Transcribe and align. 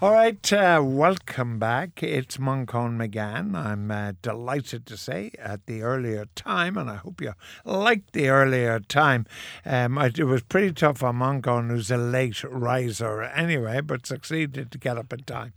All 0.00 0.12
right, 0.12 0.52
uh, 0.52 0.80
welcome 0.84 1.58
back. 1.58 2.04
It's 2.04 2.36
Manchan 2.36 2.92
Magan. 2.96 3.56
I'm 3.56 3.90
uh, 3.90 4.12
delighted 4.22 4.86
to 4.86 4.96
say 4.96 5.32
at 5.40 5.66
the 5.66 5.82
earlier 5.82 6.26
time, 6.36 6.76
and 6.76 6.88
I 6.88 6.94
hope 6.94 7.20
you 7.20 7.32
liked 7.64 8.12
the 8.12 8.28
earlier 8.28 8.78
time. 8.78 9.26
Um, 9.66 9.98
I, 9.98 10.06
it 10.06 10.22
was 10.22 10.42
pretty 10.42 10.72
tough 10.72 11.02
on 11.02 11.16
Muncone, 11.16 11.70
who's 11.70 11.90
a 11.90 11.96
late 11.96 12.44
riser 12.44 13.22
anyway, 13.22 13.80
but 13.80 14.06
succeeded 14.06 14.70
to 14.70 14.78
get 14.78 14.96
up 14.96 15.12
in 15.12 15.24
time. 15.24 15.52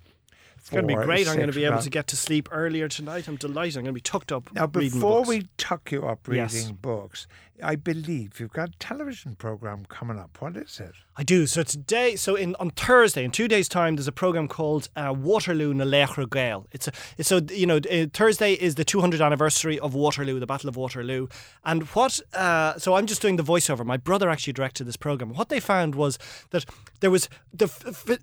It's 0.58 0.70
going 0.70 0.88
to 0.88 0.96
be 0.96 0.96
great. 0.96 1.28
I'm 1.28 1.36
going 1.36 1.48
to 1.48 1.54
be 1.54 1.66
able 1.66 1.82
to 1.82 1.90
get 1.90 2.08
to 2.08 2.16
sleep 2.16 2.48
earlier 2.52 2.88
tonight. 2.88 3.28
I'm 3.28 3.36
delighted. 3.36 3.78
I'm 3.78 3.84
going 3.84 3.94
to 3.94 3.98
be 3.98 4.02
tucked 4.02 4.32
up. 4.32 4.52
Now, 4.54 4.68
before 4.68 5.24
we 5.24 5.50
tuck 5.58 5.92
you 5.92 6.08
up 6.08 6.28
reading 6.28 6.44
Yes. 6.44 6.72
books, 6.72 7.28
I 7.64 7.76
believe 7.76 8.40
you've 8.40 8.54
got 8.54 8.70
a 8.70 8.78
television 8.80 9.36
program 9.36 9.86
coming 9.86 10.18
up. 10.18 10.38
What 10.42 10.58
is 10.58 10.80
it? 10.80 10.94
I 11.18 11.24
do. 11.24 11.46
So 11.46 11.64
today, 11.64 12.16
so 12.16 12.36
in 12.36 12.56
on 12.56 12.72
Thursday, 12.72 13.24
in 13.24 13.32
two 13.32 13.48
days' 13.48 13.68
time, 13.68 13.96
there's 13.96 14.08
a 14.08 14.12
program 14.12 14.48
called 14.48 14.90
uh, 14.96 15.14
Waterloo 15.16 15.74
na 15.74 15.84
Laochra 15.84 16.30
Gael. 16.30 16.68
It's 16.72 16.88
a 16.88 16.92
it's 17.18 17.30
so 17.30 17.42
you 17.52 17.68
know 17.68 17.78
uh, 17.78 18.08
Thursday 18.14 18.54
is 18.54 18.76
the 18.76 18.86
200th 18.86 19.24
anniversary 19.24 19.80
of 19.80 19.94
Waterloo, 19.94 20.40
the 20.40 20.48
Battle 20.48 20.70
of 20.70 20.76
Waterloo, 20.76 21.28
and 21.66 21.84
what? 21.90 22.20
Uh, 22.34 22.78
so 22.78 22.96
I'm 22.96 23.06
just 23.06 23.22
doing 23.22 23.36
the 23.36 23.44
voiceover. 23.44 23.86
My 23.86 23.98
brother 23.98 24.30
actually 24.30 24.54
directed 24.54 24.86
this 24.86 24.98
program. 24.98 25.34
What 25.34 25.50
they 25.50 25.60
found 25.60 25.96
was 25.96 26.18
that 26.52 26.66
there 27.02 27.12
was 27.12 27.30
the 27.54 27.68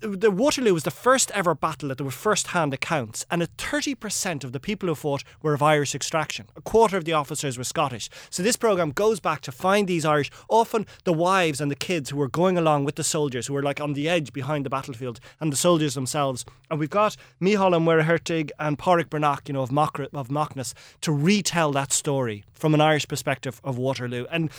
the 0.01 0.31
Waterloo 0.31 0.73
was 0.73 0.83
the 0.83 0.91
first 0.91 1.31
ever 1.31 1.53
battle 1.55 1.89
that 1.89 1.97
there 1.97 2.05
were 2.05 2.11
first-hand 2.11 2.73
accounts, 2.73 3.25
and 3.29 3.43
a 3.43 3.47
30% 3.47 4.43
of 4.43 4.51
the 4.51 4.59
people 4.59 4.89
who 4.89 4.95
fought 4.95 5.23
were 5.41 5.53
of 5.53 5.61
Irish 5.61 5.93
extraction. 5.93 6.47
A 6.55 6.61
quarter 6.61 6.97
of 6.97 7.05
the 7.05 7.13
officers 7.13 7.57
were 7.57 7.63
Scottish. 7.63 8.09
So 8.29 8.41
this 8.41 8.55
program 8.55 8.91
goes 8.91 9.19
back 9.19 9.28
to 9.37 9.51
find 9.51 9.87
these 9.87 10.05
Irish, 10.05 10.31
often 10.49 10.85
the 11.03 11.13
wives 11.13 11.61
and 11.61 11.71
the 11.71 11.75
kids 11.75 12.09
who 12.09 12.17
were 12.17 12.27
going 12.27 12.57
along 12.57 12.85
with 12.85 12.95
the 12.95 13.03
soldiers, 13.03 13.47
who 13.47 13.53
were 13.53 13.63
like 13.63 13.81
on 13.81 13.93
the 13.93 14.09
edge 14.09 14.33
behind 14.33 14.65
the 14.65 14.69
battlefield, 14.69 15.19
and 15.39 15.51
the 15.51 15.57
soldiers 15.57 15.93
themselves. 15.93 16.45
And 16.69 16.79
we've 16.79 16.89
got 16.89 17.15
Mícheál 17.41 17.73
Ó 17.73 17.79
Muircheartaigh 17.79 18.51
and 18.59 18.77
Pádraic 18.77 19.05
Breathnach, 19.05 19.47
you 19.47 19.53
know, 19.53 19.61
of, 19.61 19.71
Moch- 19.71 19.99
of 20.13 20.29
Macnas, 20.29 20.73
to 21.01 21.11
retell 21.11 21.71
that 21.73 21.91
story 21.91 22.43
from 22.53 22.73
an 22.73 22.81
Irish 22.81 23.07
perspective 23.07 23.61
of 23.63 23.77
Waterloo. 23.77 24.25
And 24.31 24.49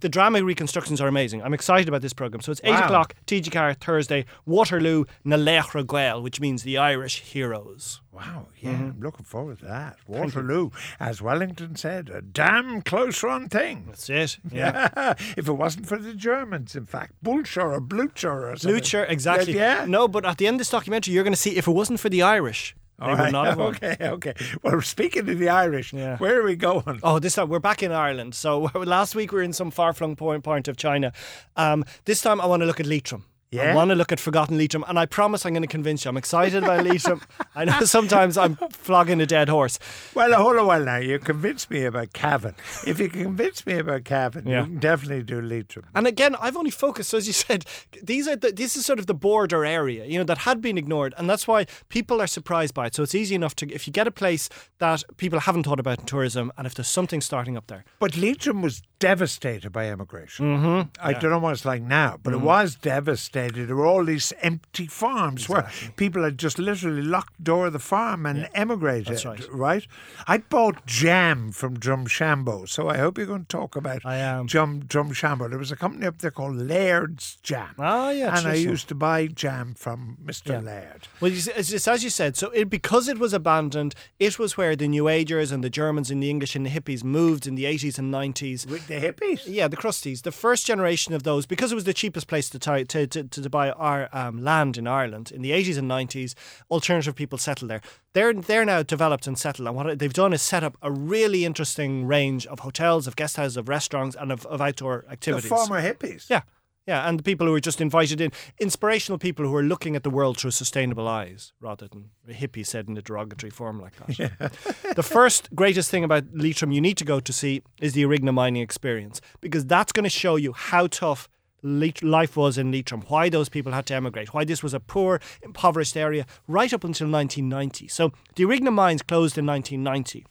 the 0.00 0.08
drama 0.08 0.42
reconstructions 0.42 1.00
are 1.00 1.08
amazing. 1.08 1.42
I'm 1.42 1.54
excited 1.54 1.88
about 1.88 2.00
this 2.02 2.12
program. 2.14 2.40
So 2.40 2.50
it's 2.52 2.60
eight 2.64 2.70
Wow. 2.70 2.84
o'clock, 2.84 3.14
TG 3.26 3.50
Car 3.52 3.74
Thursday, 3.74 4.24
Waterloo 4.46 5.04
na 5.24 5.36
Laochra 5.36 5.86
Gael, 5.86 6.22
which 6.22 6.40
means 6.40 6.62
the 6.62 6.78
Irish 6.78 7.20
heroes. 7.20 8.00
Wow, 8.10 8.46
yeah, 8.60 8.70
Mm-hmm. 8.72 8.84
I'm 8.84 9.00
looking 9.00 9.24
forward 9.24 9.58
to 9.58 9.64
that. 9.66 9.96
Waterloo, 10.06 10.70
as 11.00 11.20
Wellington 11.20 11.76
said, 11.76 12.08
a 12.08 12.22
damn 12.22 12.80
close 12.82 13.22
run 13.22 13.48
thing. 13.48 13.84
That's 13.88 14.08
it. 14.08 14.38
Yeah. 14.52 15.14
if 15.36 15.48
it 15.48 15.52
wasn't 15.52 15.86
for 15.86 15.98
the 15.98 16.14
Germans, 16.14 16.74
in 16.76 16.86
fact, 16.86 17.12
Bulcher 17.22 17.60
or 17.72 17.80
Blucher 17.80 18.50
or 18.50 18.56
something. 18.56 18.80
Lucher, 18.80 19.04
exactly. 19.08 19.54
Yeah. 19.54 19.84
No, 19.86 20.06
but 20.08 20.24
at 20.24 20.38
the 20.38 20.46
end 20.46 20.54
of 20.54 20.58
this 20.60 20.70
documentary, 20.70 21.12
you're 21.14 21.24
going 21.24 21.32
to 21.34 21.38
see 21.40 21.56
if 21.56 21.66
it 21.66 21.72
wasn't 21.72 22.00
for 22.00 22.08
the 22.08 22.22
Irish, 22.22 22.74
All 23.00 23.10
would 23.10 23.18
right, 23.18 23.32
not 23.32 23.46
have 23.46 23.58
won. 23.58 23.68
Okay, 23.74 23.96
okay. 24.00 24.34
Well, 24.62 24.80
speaking 24.80 25.28
of 25.28 25.38
the 25.38 25.48
Irish, 25.48 25.92
Yeah. 25.92 26.16
where 26.18 26.38
are 26.40 26.44
we 26.44 26.54
going? 26.56 27.00
Oh, 27.02 27.18
this 27.18 27.34
time 27.34 27.48
we're 27.48 27.58
back 27.58 27.82
in 27.82 27.90
Ireland. 27.92 28.34
So 28.34 28.70
last 28.74 29.14
week 29.14 29.32
we 29.32 29.38
were 29.38 29.42
in 29.42 29.52
some 29.52 29.70
far-flung 29.70 30.16
point, 30.16 30.44
point 30.44 30.68
of 30.68 30.76
China. 30.76 31.12
Um, 31.56 31.84
this 32.04 32.20
time 32.20 32.40
I 32.40 32.46
want 32.46 32.60
to 32.62 32.66
look 32.66 32.80
at 32.80 32.86
Leitrim. 32.86 33.24
I 33.62 33.74
want 33.74 33.90
to 33.90 33.94
look 33.94 34.12
at 34.12 34.20
Forgotten 34.20 34.58
Leitrim, 34.58 34.84
and 34.88 34.98
I 34.98 35.06
promise 35.06 35.44
I'm 35.46 35.52
going 35.52 35.62
to 35.62 35.68
convince 35.68 36.04
you. 36.04 36.08
I'm 36.08 36.16
excited 36.16 36.62
about 36.62 36.84
Leitrim. 36.84 37.20
I 37.54 37.64
know 37.64 37.80
sometimes 37.84 38.36
I'm 38.36 38.56
flogging 38.70 39.20
a 39.20 39.26
dead 39.26 39.48
horse. 39.48 39.78
Well, 40.14 40.32
hold 40.34 40.56
on 40.56 40.64
a 40.64 40.66
while 40.66 40.84
now. 40.84 40.96
You 40.96 41.18
convinced 41.18 41.70
me 41.70 41.84
about 41.84 42.12
Cavan. 42.12 42.54
If 42.86 42.98
you 43.00 43.08
convince 43.08 43.64
me 43.66 43.74
about 43.78 44.04
Cavan, 44.04 44.46
Yeah. 44.46 44.60
you 44.60 44.66
can 44.66 44.78
definitely 44.80 45.22
do 45.22 45.40
Leitrim. 45.40 45.86
And 45.94 46.06
again, 46.06 46.34
I've 46.40 46.56
only 46.56 46.70
focused, 46.70 47.10
so 47.10 47.18
as 47.18 47.26
you 47.26 47.32
said, 47.32 47.64
these 48.02 48.26
are 48.28 48.36
the, 48.36 48.50
this 48.52 48.76
is 48.76 48.84
sort 48.86 48.98
of 48.98 49.06
the 49.06 49.14
border 49.14 49.64
area, 49.64 50.04
you 50.06 50.18
know, 50.18 50.24
that 50.24 50.38
had 50.38 50.60
been 50.60 50.78
ignored, 50.78 51.14
and 51.16 51.28
that's 51.28 51.46
why 51.46 51.66
people 51.88 52.20
are 52.20 52.26
surprised 52.26 52.74
by 52.74 52.86
it. 52.86 52.94
So 52.94 53.02
it's 53.02 53.14
easy 53.14 53.34
enough 53.34 53.54
to 53.56 53.70
if 53.72 53.86
you 53.86 53.92
get 53.92 54.06
a 54.06 54.10
place 54.10 54.48
that 54.78 55.02
people 55.16 55.40
haven't 55.40 55.64
thought 55.64 55.80
about 55.80 56.00
in 56.00 56.06
tourism, 56.06 56.50
and 56.56 56.66
if 56.66 56.74
there's 56.74 56.88
something 56.88 57.20
starting 57.20 57.56
up 57.56 57.66
there. 57.66 57.84
But 57.98 58.16
Leitrim 58.16 58.62
was 58.62 58.82
devastated 58.98 59.70
by 59.70 59.88
emigration. 59.88 60.56
Mm-hmm. 60.58 60.88
I 61.06 61.12
don't 61.12 61.30
know 61.30 61.38
what 61.38 61.52
it's 61.52 61.64
like 61.64 61.82
now, 61.82 62.18
but 62.22 62.32
it 62.32 62.40
was 62.40 62.74
devastated. 62.76 63.43
There 63.48 63.76
were 63.76 63.86
all 63.86 64.04
these 64.04 64.32
empty 64.42 64.86
farms 64.86 65.48
where 65.48 65.68
people 65.96 66.22
had 66.24 66.38
just 66.38 66.58
literally 66.58 67.02
locked 67.02 67.42
door 67.42 67.66
of 67.66 67.72
the 67.72 67.78
farm 67.78 68.26
and 68.26 68.48
emigrated. 68.54 69.06
That's 69.06 69.24
right. 69.24 69.46
Right? 69.52 69.86
I 70.26 70.38
bought 70.38 70.86
jam 70.86 71.52
from 71.52 71.78
Drumshanbo, 71.78 72.68
so 72.68 72.88
I 72.88 72.98
hope 72.98 73.18
you're 73.18 73.26
going 73.26 73.42
to 73.44 73.48
talk 73.48 73.76
about 73.76 74.04
I 74.04 74.16
am. 74.16 74.46
Drum, 74.46 74.82
Drumshanbo. 74.82 75.48
There 75.48 75.58
was 75.58 75.72
a 75.72 75.76
company 75.76 76.06
up 76.06 76.18
there 76.18 76.30
called 76.30 76.56
Laird's 76.56 77.36
Jam. 77.42 77.74
Ah, 77.78 78.10
yeah, 78.10 78.28
And 78.28 78.38
I 78.38 78.40
traditional. 78.42 78.70
used 78.72 78.88
to 78.88 78.94
buy 78.94 79.26
jam 79.26 79.74
from 79.74 80.18
Mr. 80.24 80.50
Yeah. 80.50 80.60
Laird. 80.60 81.08
Well, 81.20 81.32
it's 81.32 81.88
as 81.88 82.02
you 82.04 82.10
said, 82.10 82.36
so 82.36 82.50
it, 82.50 82.70
because 82.70 83.08
it 83.08 83.18
was 83.18 83.32
abandoned, 83.32 83.94
it 84.18 84.38
was 84.38 84.56
where 84.56 84.76
the 84.76 84.88
New 84.88 85.08
Agers 85.08 85.52
and 85.52 85.62
the 85.62 85.70
Germans 85.70 86.10
and 86.10 86.22
the 86.22 86.30
English 86.30 86.56
and 86.56 86.64
the 86.66 86.70
hippies 86.70 87.04
moved 87.04 87.46
in 87.46 87.54
the 87.54 87.64
80s 87.64 87.98
and 87.98 88.12
90s. 88.12 88.66
With 88.66 88.86
the 88.86 88.94
hippies. 88.94 89.42
Yeah, 89.46 89.68
the 89.68 89.76
Crusties, 89.76 90.22
the 90.22 90.32
first 90.32 90.66
generation 90.66 91.14
of 91.14 91.22
those, 91.22 91.46
because 91.46 91.72
it 91.72 91.74
was 91.74 91.84
the 91.84 91.94
cheapest 91.94 92.26
place 92.26 92.48
to 92.50 92.58
to, 92.58 93.06
to, 93.06 93.24
to, 93.34 93.42
to 93.42 93.50
buy 93.50 93.70
our 93.70 94.08
um, 94.12 94.42
land 94.42 94.76
in 94.76 94.86
Ireland 94.86 95.30
in 95.30 95.42
the 95.42 95.50
80s 95.52 95.78
and 95.78 95.90
90s, 95.90 96.34
alternative 96.70 97.14
people 97.14 97.38
settled 97.38 97.70
there. 97.70 97.80
They're 98.14 98.32
they're 98.32 98.64
now 98.64 98.82
developed 98.82 99.26
and 99.26 99.38
settled, 99.38 99.68
and 99.68 99.76
what 99.76 99.98
they've 99.98 100.12
done 100.12 100.32
is 100.32 100.42
set 100.42 100.64
up 100.64 100.76
a 100.82 100.90
really 100.90 101.44
interesting 101.44 102.06
range 102.06 102.46
of 102.46 102.60
hotels, 102.60 103.06
of 103.06 103.16
guest 103.16 103.36
houses, 103.36 103.56
of 103.56 103.68
restaurants, 103.68 104.16
and 104.18 104.30
of, 104.32 104.46
of 104.46 104.60
outdoor 104.60 105.04
The 105.06 105.12
activities. 105.12 105.48
former 105.48 105.82
hippies. 105.82 106.30
Yeah. 106.30 106.42
Yeah, 106.86 107.08
and 107.08 107.18
the 107.18 107.22
people 107.22 107.46
who 107.46 107.54
are 107.54 107.60
just 107.60 107.80
invited 107.80 108.20
in, 108.20 108.30
inspirational 108.60 109.18
people 109.18 109.46
who 109.46 109.56
are 109.56 109.62
looking 109.62 109.96
at 109.96 110.02
the 110.02 110.10
world 110.10 110.36
through 110.36 110.50
sustainable 110.50 111.08
eyes, 111.08 111.54
rather 111.58 111.88
than 111.88 112.10
a 112.28 112.34
hippie 112.34 112.66
said 112.66 112.88
in 112.88 112.98
a 112.98 113.00
derogatory 113.00 113.48
form 113.50 113.80
like 113.80 113.96
that. 113.96 114.18
Yeah. 114.18 114.48
the 114.94 115.02
first 115.02 115.48
greatest 115.54 115.90
thing 115.90 116.04
about 116.04 116.24
Leitrim 116.34 116.72
you 116.72 116.82
need 116.82 116.98
to 116.98 117.04
go 117.06 117.20
to 117.20 117.32
see 117.32 117.62
is 117.80 117.94
the 117.94 118.02
Arigna 118.04 118.34
mining 118.34 118.60
experience, 118.62 119.22
because 119.40 119.64
that's 119.64 119.92
going 119.92 120.04
to 120.04 120.10
show 120.10 120.36
you 120.36 120.52
how 120.52 120.86
tough 120.86 121.26
life 121.64 122.36
was 122.36 122.58
in 122.58 122.70
Leitrim, 122.70 123.02
why 123.08 123.28
those 123.28 123.48
people 123.48 123.72
had 123.72 123.86
to 123.86 123.94
emigrate, 123.94 124.34
why 124.34 124.44
this 124.44 124.62
was 124.62 124.74
a 124.74 124.80
poor, 124.80 125.20
impoverished 125.42 125.96
area 125.96 126.26
right 126.46 126.72
up 126.72 126.84
until 126.84 127.08
1990. 127.08 127.88
So 127.88 128.12
the 128.36 128.44
Arigna 128.44 128.72
mines 128.72 129.02
closed 129.02 129.38
in 129.38 129.46
1990. 129.46 130.26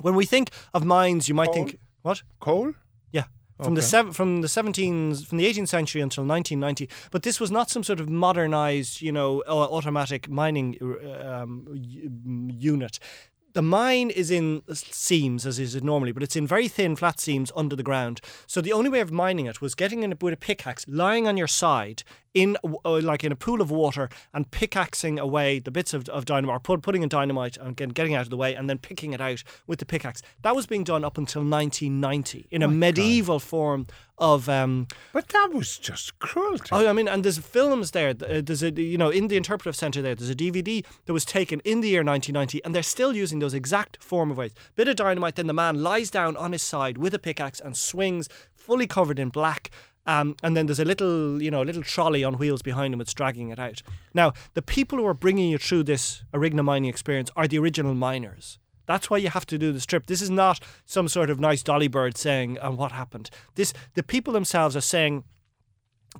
When 0.00 0.14
we 0.14 0.24
think 0.24 0.50
of 0.72 0.84
mines, 0.84 1.28
you 1.28 1.34
might 1.34 1.52
think, 1.52 1.78
what? 2.02 2.22
Coal? 2.40 2.74
Yeah. 3.12 3.24
From 3.62 3.74
the 3.74 3.82
seven, 3.82 4.12
from 4.12 4.40
the 4.40 4.48
17s 4.48 5.26
from 5.26 5.38
the 5.38 5.44
18th 5.44 5.68
century 5.68 6.00
until 6.00 6.24
1990, 6.24 6.88
but 7.10 7.22
this 7.22 7.38
was 7.38 7.50
not 7.50 7.68
some 7.68 7.82
sort 7.82 8.00
of 8.00 8.08
modernized, 8.08 9.02
you 9.02 9.12
know, 9.12 9.42
automatic 9.46 10.30
mining 10.30 10.78
uh, 10.80 11.42
um, 11.42 11.66
unit. 12.58 12.98
The 13.52 13.62
mine 13.62 14.10
is 14.10 14.30
in 14.30 14.62
seams 14.68 15.44
as 15.44 15.58
is 15.58 15.74
it 15.74 15.82
normally, 15.82 16.12
but 16.12 16.22
it's 16.22 16.36
in 16.36 16.46
very 16.46 16.68
thin, 16.68 16.94
flat 16.94 17.18
seams 17.18 17.50
under 17.56 17.74
the 17.74 17.82
ground. 17.82 18.20
So 18.46 18.60
the 18.60 18.72
only 18.72 18.88
way 18.88 19.00
of 19.00 19.10
mining 19.10 19.46
it 19.46 19.60
was 19.60 19.74
getting 19.74 20.04
in 20.04 20.14
with 20.20 20.34
a 20.34 20.36
pickaxe, 20.36 20.86
lying 20.86 21.26
on 21.26 21.36
your 21.36 21.48
side 21.48 22.04
in 22.34 22.56
uh, 22.84 23.00
like 23.00 23.24
in 23.24 23.32
a 23.32 23.36
pool 23.36 23.60
of 23.60 23.70
water, 23.70 24.08
and 24.32 24.50
pickaxing 24.50 25.18
away 25.18 25.58
the 25.58 25.70
bits 25.70 25.92
of, 25.94 26.08
of 26.08 26.24
dynamite, 26.24 26.56
or 26.56 26.60
put, 26.60 26.82
putting 26.82 27.02
in 27.02 27.08
dynamite 27.08 27.56
and 27.56 27.76
getting, 27.76 27.92
getting 27.92 28.14
out 28.14 28.22
of 28.22 28.30
the 28.30 28.36
way, 28.36 28.54
and 28.54 28.68
then 28.70 28.78
picking 28.78 29.12
it 29.12 29.20
out 29.20 29.42
with 29.66 29.78
the 29.80 29.86
pickaxe. 29.86 30.22
That 30.42 30.54
was 30.54 30.66
being 30.66 30.84
done 30.84 31.04
up 31.04 31.18
until 31.18 31.42
1990 31.42 32.46
in 32.50 32.62
a 32.62 32.68
medieval 32.68 33.38
form 33.40 33.86
of. 34.18 34.48
Um, 34.48 34.86
But 35.12 35.28
that 35.28 35.50
was 35.52 35.76
just 35.78 36.18
cruelty. 36.18 36.68
Oh, 36.72 36.86
I 36.88 36.92
mean, 36.92 37.08
and 37.08 37.24
there's 37.24 37.38
films 37.38 37.90
there. 37.92 38.10
uh, 38.10 38.40
There's 38.44 38.62
a 38.62 38.70
you 38.70 38.98
know 38.98 39.10
in 39.10 39.28
the 39.28 39.36
interpretive 39.36 39.74
center 39.76 40.00
there. 40.02 40.14
There's 40.14 40.30
a 40.30 40.34
DVD 40.34 40.84
that 41.06 41.12
was 41.12 41.24
taken 41.24 41.60
in 41.64 41.80
the 41.80 41.88
year 41.88 42.04
1990, 42.04 42.64
and 42.64 42.74
they're 42.74 42.82
still 42.82 43.14
using 43.14 43.40
those 43.40 43.54
exact 43.54 44.02
form 44.02 44.30
of 44.30 44.36
ways. 44.36 44.52
Bit 44.76 44.88
of 44.88 44.96
dynamite, 44.96 45.34
then 45.36 45.46
the 45.46 45.52
man 45.54 45.82
lies 45.82 46.10
down 46.10 46.36
on 46.36 46.52
his 46.52 46.62
side 46.62 46.96
with 46.98 47.14
a 47.14 47.18
pickaxe 47.18 47.60
and 47.60 47.76
swings, 47.76 48.28
fully 48.54 48.86
covered 48.86 49.18
in 49.18 49.30
black. 49.30 49.70
Um, 50.10 50.34
and 50.42 50.56
then 50.56 50.66
there's 50.66 50.80
a 50.80 50.84
little, 50.84 51.40
you 51.40 51.52
know, 51.52 51.62
little 51.62 51.84
trolley 51.84 52.24
on 52.24 52.36
wheels 52.36 52.62
behind 52.62 52.92
him 52.92 52.98
that's 52.98 53.14
dragging 53.14 53.50
it 53.50 53.60
out. 53.60 53.80
Now, 54.12 54.32
the 54.54 54.62
people 54.62 54.98
who 54.98 55.06
are 55.06 55.14
bringing 55.14 55.48
you 55.48 55.56
through 55.56 55.84
this 55.84 56.24
Arigna 56.34 56.64
mining 56.64 56.90
experience 56.90 57.30
are 57.36 57.46
the 57.46 57.60
original 57.60 57.94
miners. 57.94 58.58
That's 58.86 59.08
why 59.08 59.18
you 59.18 59.28
have 59.30 59.46
to 59.46 59.56
do 59.56 59.70
this 59.70 59.86
trip. 59.86 60.06
This 60.06 60.20
is 60.20 60.28
not 60.28 60.58
some 60.84 61.06
sort 61.06 61.30
of 61.30 61.38
nice 61.38 61.62
dolly 61.62 61.86
bird 61.86 62.16
saying, 62.18 62.58
and 62.60 62.76
what 62.76 62.90
happened. 62.90 63.30
This, 63.54 63.72
the 63.94 64.02
people 64.02 64.32
themselves 64.32 64.74
are 64.74 64.80
saying, 64.80 65.22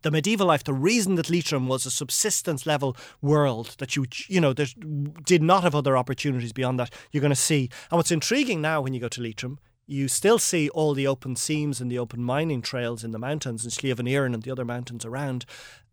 the 0.02 0.12
medieval 0.12 0.46
life, 0.46 0.62
the 0.62 0.72
reason 0.72 1.16
that 1.16 1.28
Leitrim 1.28 1.66
was 1.66 1.84
a 1.84 1.90
subsistence 1.90 2.64
level 2.64 2.96
world 3.20 3.74
that 3.78 3.96
you 3.96 4.06
you 4.28 4.40
know 4.40 4.52
did 4.52 5.42
not 5.42 5.64
have 5.64 5.74
other 5.74 5.96
opportunities 5.96 6.52
beyond 6.52 6.78
that. 6.78 6.94
You're 7.10 7.22
going 7.22 7.30
to 7.30 7.34
see, 7.50 7.70
and 7.90 7.96
what's 7.96 8.12
intriguing 8.12 8.60
now 8.60 8.80
when 8.82 8.94
you 8.94 9.00
go 9.00 9.08
to 9.08 9.20
Leitrim, 9.20 9.58
you 9.90 10.06
still 10.06 10.38
see 10.38 10.68
all 10.68 10.94
the 10.94 11.06
open 11.06 11.34
seams 11.34 11.80
and 11.80 11.90
the 11.90 11.98
open 11.98 12.22
mining 12.22 12.62
trails 12.62 13.02
in 13.02 13.10
the 13.10 13.18
mountains 13.18 13.64
in 13.64 13.72
Slieve 13.72 13.96
Anierin 13.96 14.32
and 14.34 14.44
the 14.44 14.50
other 14.50 14.64
mountains 14.64 15.04
around. 15.04 15.44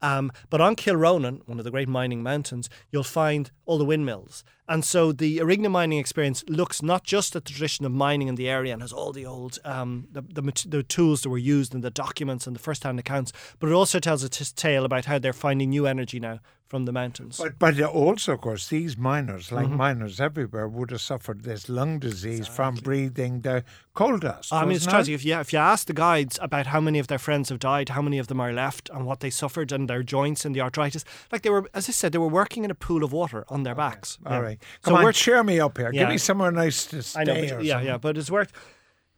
Um, 0.02 0.32
but 0.50 0.62
on 0.62 0.76
Kilronan, 0.76 1.42
one 1.48 1.60
of 1.60 1.66
the 1.66 1.72
great 1.72 1.88
mining 1.88 2.24
mountains, 2.24 2.70
you'll 2.92 3.04
find 3.04 3.52
all 3.66 3.78
the 3.78 3.86
windmills. 3.86 4.44
And 4.70 4.84
so 4.84 5.12
the 5.12 5.38
Arigna 5.38 5.72
mining 5.72 5.98
experience 5.98 6.44
looks 6.48 6.82
not 6.82 7.04
just 7.04 7.36
at 7.36 7.46
the 7.46 7.52
tradition 7.52 7.86
of 7.86 7.92
mining 7.94 8.28
in 8.28 8.36
the 8.36 8.50
area 8.50 8.74
and 8.74 8.82
has 8.82 8.92
all 8.92 9.14
the 9.14 9.26
old 9.26 9.60
um, 9.64 10.08
the, 10.12 10.22
the, 10.22 10.66
the, 10.68 10.84
tools 10.84 11.22
that 11.22 11.30
were 11.30 11.38
used 11.38 11.74
and 11.74 11.84
the 11.84 11.90
documents 11.90 12.48
and 12.48 12.56
the 12.56 12.60
first-hand 12.60 13.00
accounts, 13.00 13.32
but 13.60 13.70
it 13.70 13.74
also 13.74 14.00
tells 14.00 14.24
a 14.24 14.30
t- 14.30 14.46
tale 14.56 14.84
about 14.84 15.06
how 15.06 15.20
they're 15.20 15.32
finding 15.32 15.70
new 15.70 15.88
energy 15.88 16.20
now 16.20 16.40
from 16.68 16.84
the 16.84 16.92
mountains. 16.92 17.38
But, 17.38 17.58
but 17.60 17.82
also, 17.82 18.34
of 18.34 18.42
course, 18.42 18.68
these 18.68 18.98
miners, 18.98 19.52
like 19.52 19.68
mm-hmm. 19.68 19.78
miners 19.78 20.20
everywhere, 20.20 20.68
would 20.68 20.92
have 20.92 21.02
suffered 21.02 21.44
this 21.44 21.70
lung 21.70 22.00
disease 22.00 22.40
exactly. 22.40 22.56
from 22.56 22.76
breathing 22.76 23.42
the 23.42 23.64
coal 23.94 24.18
dust. 24.18 24.52
I 24.52 24.66
mean, 24.66 24.76
it's 24.76 24.86
tragic. 24.86 25.16
If 25.16 25.24
you, 25.24 25.40
if 25.40 25.54
you 25.54 25.60
ask 25.60 25.88
the 25.88 25.94
guides 25.94 26.38
about 26.42 26.68
how 26.68 26.82
many 26.82 27.00
of 27.00 27.08
their 27.08 27.20
friends 27.20 27.50
have 27.50 27.60
died, 27.60 27.90
how 27.90 28.02
many 28.02 28.20
of 28.20 28.28
them 28.28 28.42
are 28.42 28.52
left, 28.52 28.90
and 28.90 29.06
what 29.06 29.22
they 29.22 29.30
suffered, 29.30 29.72
and 29.72 29.87
their 29.88 30.04
joints 30.04 30.46
and 30.46 30.56
the 30.56 30.62
arthritis, 30.62 31.04
like 31.32 31.42
they 31.42 31.50
were, 31.50 31.70
as 31.74 31.90
I 31.90 31.92
said, 31.92 32.12
they 32.12 32.18
were 32.18 32.28
working 32.28 32.64
in 32.64 32.72
a 32.72 32.76
pool 32.76 33.04
of 33.04 33.12
water 33.12 33.46
on 33.50 33.64
their 33.64 33.74
okay. 33.74 33.80
backs. 33.80 34.18
All 34.26 34.34
yeah. 34.34 34.40
right. 34.40 34.64
Come 34.84 34.96
so 34.96 35.08
on, 35.08 35.14
cheer 35.14 35.44
me 35.44 35.60
up 35.60 35.78
here. 35.78 35.92
Yeah. 35.92 36.02
Give 36.02 36.10
me 36.10 36.18
somewhere 36.18 36.52
nice 36.52 36.86
to 36.88 37.02
stay. 37.02 37.22
I 37.22 37.24
know, 37.24 37.34
yeah, 37.34 37.48
something. 37.48 37.88
yeah, 37.88 37.98
but 37.98 38.18
it's 38.18 38.32
worth. 38.32 38.52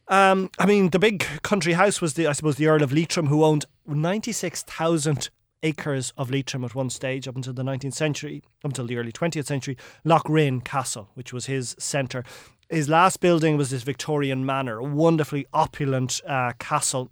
Um, 0.08 0.50
I 0.58 0.66
mean, 0.66 0.90
the 0.90 0.98
big 0.98 1.24
country 1.42 1.74
house 1.74 2.00
was 2.00 2.14
the, 2.14 2.26
I 2.26 2.32
suppose, 2.32 2.56
the 2.56 2.66
Earl 2.66 2.82
of 2.82 2.92
Leitrim, 2.92 3.26
who 3.26 3.44
owned 3.44 3.64
ninety 3.86 4.32
six 4.32 4.62
thousand 4.62 5.30
acres 5.62 6.12
of 6.16 6.30
Leitrim 6.30 6.64
at 6.64 6.74
one 6.74 6.90
stage 6.90 7.28
up 7.28 7.36
until 7.36 7.52
the 7.52 7.62
19th 7.62 7.94
century, 7.94 8.42
up 8.64 8.70
until 8.70 8.86
the 8.86 8.96
early 8.96 9.12
20th 9.12 9.46
century, 9.46 9.76
Lough 10.04 10.22
Rynn 10.26 10.60
Castle, 10.60 11.10
which 11.14 11.32
was 11.32 11.46
his 11.46 11.76
centre. 11.78 12.24
His 12.68 12.88
last 12.88 13.20
building 13.20 13.56
was 13.56 13.70
this 13.70 13.82
Victorian 13.82 14.46
manor, 14.46 14.78
a 14.78 14.84
wonderfully 14.84 15.46
opulent 15.52 16.20
uh, 16.26 16.52
castle 16.58 17.10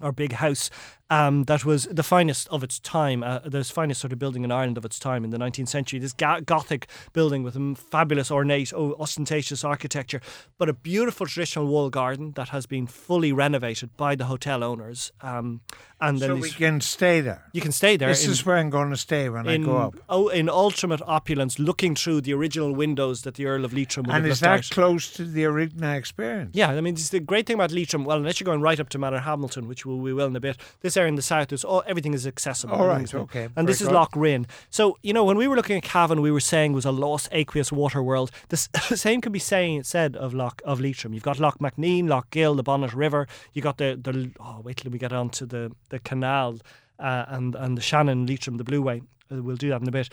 or 0.00 0.12
big 0.12 0.32
house 0.32 0.70
um, 1.10 1.44
that 1.44 1.64
was 1.64 1.84
the 1.84 2.02
finest 2.02 2.48
of 2.48 2.64
its 2.64 2.80
time, 2.80 3.22
uh, 3.22 3.38
the 3.40 3.62
finest 3.64 4.00
sort 4.00 4.12
of 4.12 4.18
building 4.18 4.42
in 4.44 4.50
Ireland 4.50 4.76
of 4.76 4.84
its 4.84 4.98
time 4.98 5.24
in 5.24 5.30
the 5.30 5.38
19th 5.38 5.68
century. 5.68 5.98
This 5.98 6.12
ga- 6.12 6.40
Gothic 6.40 6.88
building 7.12 7.42
with 7.42 7.56
a 7.56 7.74
fabulous, 7.76 8.30
ornate, 8.30 8.72
ostentatious 8.72 9.62
architecture, 9.62 10.20
but 10.58 10.68
a 10.68 10.72
beautiful 10.72 11.26
traditional 11.26 11.66
wall 11.66 11.90
garden 11.90 12.32
that 12.32 12.48
has 12.48 12.66
been 12.66 12.86
fully 12.86 13.32
renovated 13.32 13.96
by 13.96 14.16
the 14.16 14.24
hotel 14.24 14.64
owners. 14.64 15.12
Um, 15.20 15.60
and 16.00 16.18
then 16.18 16.28
so 16.28 16.36
we 16.36 16.50
can 16.50 16.80
stay 16.80 17.20
there. 17.20 17.44
You 17.52 17.60
can 17.62 17.72
stay 17.72 17.96
there. 17.96 18.08
This 18.08 18.24
in, 18.24 18.30
is 18.30 18.44
where 18.44 18.56
I'm 18.56 18.68
going 18.68 18.90
to 18.90 18.96
stay 18.96 19.28
when 19.28 19.46
in, 19.46 19.62
I 19.62 19.64
go 19.64 19.76
up. 19.78 19.94
Oh, 20.08 20.28
in 20.28 20.48
ultimate 20.48 21.00
opulence, 21.06 21.58
looking 21.58 21.94
through 21.94 22.22
the 22.22 22.34
original 22.34 22.74
windows 22.74 23.22
that 23.22 23.36
the 23.36 23.46
Earl 23.46 23.64
of 23.64 23.72
Leitrim 23.72 24.06
would 24.06 24.14
and 24.14 24.26
is 24.26 24.40
that 24.40 24.58
out. 24.58 24.70
close 24.70 25.10
to 25.12 25.24
the 25.24 25.44
Arigna 25.44 25.96
experience? 25.96 26.50
Yeah, 26.54 26.70
I 26.70 26.80
mean, 26.80 26.94
it's 26.94 27.08
the 27.08 27.20
great 27.20 27.46
thing 27.46 27.54
about 27.54 27.70
Leitrim. 27.70 28.04
Well, 28.04 28.18
unless 28.18 28.40
you're 28.40 28.44
going 28.44 28.60
right 28.60 28.78
up 28.78 28.90
to 28.90 28.98
Manor 28.98 29.20
Hamilton, 29.20 29.68
which 29.68 29.86
we 29.86 30.12
will 30.12 30.26
in 30.26 30.36
a 30.36 30.40
bit. 30.40 30.58
This 30.80 30.95
area 30.96 31.08
in 31.08 31.16
the 31.16 31.22
south 31.22 31.52
is 31.52 31.64
all 31.64 31.82
everything 31.86 32.14
is 32.14 32.26
accessible. 32.26 32.74
All 32.74 32.86
right, 32.86 33.12
okay. 33.14 33.48
And 33.56 33.68
this 33.68 33.80
is 33.80 33.90
Lough 33.90 34.08
Rynn. 34.14 34.46
So 34.70 34.98
you 35.02 35.12
know, 35.12 35.24
when 35.24 35.36
we 35.36 35.48
were 35.48 35.56
looking 35.56 35.76
at 35.76 35.82
Cavan, 35.82 36.20
we 36.20 36.30
were 36.30 36.40
saying 36.40 36.72
was 36.72 36.84
a 36.84 36.92
lost 36.92 37.28
aqueous 37.32 37.72
water 37.72 38.02
world. 38.02 38.30
The 38.48 38.56
same 38.96 39.20
can 39.20 39.32
be 39.32 39.38
saying 39.38 39.84
said 39.84 40.16
of 40.16 40.34
Lough 40.34 40.52
of 40.64 40.80
Leitrim. 40.80 41.12
You've 41.12 41.22
got 41.22 41.38
Lough 41.38 41.56
Macnean, 41.60 42.06
Loch 42.06 42.30
Gill, 42.30 42.54
the 42.54 42.62
Bonnet 42.62 42.94
River. 42.94 43.26
You 43.52 43.62
got 43.62 43.78
the 43.78 43.98
the 44.00 44.30
oh 44.40 44.60
wait 44.62 44.78
till 44.78 44.90
we 44.90 44.98
get 44.98 45.12
on 45.12 45.30
to 45.30 45.46
the 45.46 45.72
the 45.90 45.98
canal 45.98 46.58
uh, 46.98 47.24
and 47.28 47.54
and 47.54 47.76
the 47.76 47.82
Shannon 47.82 48.26
Leitrim, 48.26 48.56
the 48.56 48.64
Blue 48.64 48.82
Way. 48.82 49.02
Uh, 49.30 49.42
we'll 49.42 49.56
do 49.56 49.68
that 49.70 49.80
in 49.80 49.88
a 49.88 49.92
bit. 49.92 50.08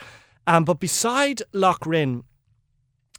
Um, 0.46 0.66
but 0.66 0.80
beside 0.80 1.42
Lough 1.54 1.78
Rynn, 1.86 2.24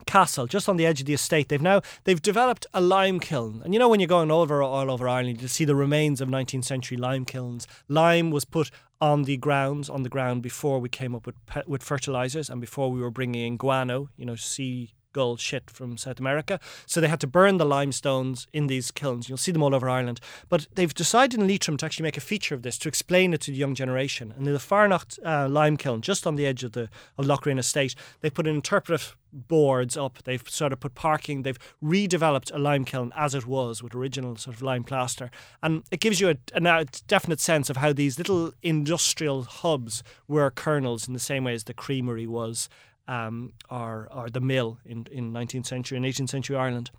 castle 0.06 0.46
just 0.46 0.68
on 0.68 0.76
the 0.76 0.86
edge 0.86 1.00
of 1.00 1.06
the 1.06 1.14
estate. 1.14 1.48
They've 1.48 1.62
now 1.62 1.80
they've 2.04 2.20
developed 2.20 2.66
a 2.74 2.80
lime 2.80 3.20
kiln. 3.20 3.62
And 3.64 3.72
you 3.72 3.80
know 3.80 3.88
when 3.88 4.00
you're 4.00 4.06
going 4.06 4.30
over 4.30 4.62
all 4.62 4.90
over 4.90 5.08
Ireland 5.08 5.40
you 5.40 5.48
see 5.48 5.64
the 5.64 5.76
remains 5.76 6.20
of 6.20 6.28
19th 6.28 6.64
century 6.64 6.96
lime 6.96 7.24
kilns. 7.24 7.66
Lime 7.88 8.30
was 8.30 8.44
put 8.44 8.70
on 9.00 9.24
the 9.24 9.36
grounds 9.36 9.90
on 9.90 10.02
the 10.02 10.08
ground 10.08 10.42
before 10.42 10.78
we 10.78 10.88
came 10.88 11.14
up 11.14 11.26
with 11.26 11.36
with 11.66 11.82
fertilizers 11.82 12.48
and 12.48 12.60
before 12.60 12.90
we 12.90 13.00
were 13.00 13.10
bringing 13.10 13.46
in 13.46 13.56
guano 13.56 14.08
you 14.16 14.24
know 14.24 14.36
sea 14.36 14.94
gull 15.14 15.38
shit 15.38 15.70
from 15.70 15.96
South 15.96 16.20
America. 16.20 16.60
So 16.84 17.00
they 17.00 17.08
had 17.08 17.20
to 17.20 17.26
burn 17.26 17.56
the 17.56 17.64
limestones 17.64 18.46
in 18.52 18.66
these 18.66 18.90
kilns. 18.90 19.30
You'll 19.30 19.38
see 19.38 19.52
them 19.52 19.62
all 19.62 19.74
over 19.74 19.88
Ireland. 19.88 20.20
But 20.50 20.66
they've 20.74 20.92
decided 20.92 21.40
in 21.40 21.48
Leitrim 21.48 21.78
to 21.78 21.86
actually 21.86 22.02
make 22.02 22.18
a 22.18 22.20
feature 22.20 22.54
of 22.54 22.60
this 22.60 22.76
to 22.78 22.88
explain 22.88 23.32
it 23.32 23.40
to 23.42 23.50
the 23.50 23.56
young 23.56 23.74
generation. 23.74 24.34
And 24.36 24.46
in 24.46 24.52
the 24.52 24.58
Farnocht 24.58 25.18
uh, 25.24 25.48
lime 25.48 25.78
kiln, 25.78 26.02
just 26.02 26.26
on 26.26 26.36
the 26.36 26.46
edge 26.46 26.62
of 26.62 26.72
the 26.72 26.90
of 27.16 27.24
Lough 27.24 27.38
Rynn 27.46 27.58
estate, 27.58 27.94
they 28.20 28.28
put 28.28 28.46
an 28.46 28.54
interpretive 28.54 29.16
boards 29.34 29.96
up. 29.96 30.22
They've 30.24 30.48
sort 30.48 30.72
of 30.72 30.80
put 30.80 30.94
parking. 30.94 31.42
They've 31.42 31.58
redeveloped 31.82 32.54
a 32.54 32.58
lime 32.58 32.84
kiln 32.84 33.12
as 33.16 33.34
it 33.34 33.46
was 33.46 33.82
with 33.82 33.94
original 33.94 34.36
sort 34.36 34.56
of 34.56 34.62
lime 34.62 34.84
plaster, 34.84 35.30
and 35.62 35.82
it 35.90 36.00
gives 36.00 36.20
you 36.20 36.30
a, 36.30 36.36
a, 36.54 36.84
definite 37.06 37.40
sense 37.40 37.68
of 37.68 37.78
how 37.78 37.92
these 37.92 38.18
little 38.18 38.52
industrial 38.62 39.42
hubs 39.42 40.02
were 40.28 40.50
kernels 40.50 41.06
in 41.08 41.14
the 41.14 41.20
same 41.20 41.44
way 41.44 41.54
as 41.54 41.64
the 41.64 41.74
creamery 41.74 42.26
was 42.26 42.68
um, 43.08 43.52
or, 43.70 44.08
or 44.12 44.30
the 44.30 44.40
mill 44.40 44.78
in, 44.84 45.06
in 45.10 45.32
19th 45.32 45.66
century 45.66 45.96
and 45.96 46.06
18th 46.06 46.30
century 46.30 46.56
Ireland. 46.56 46.90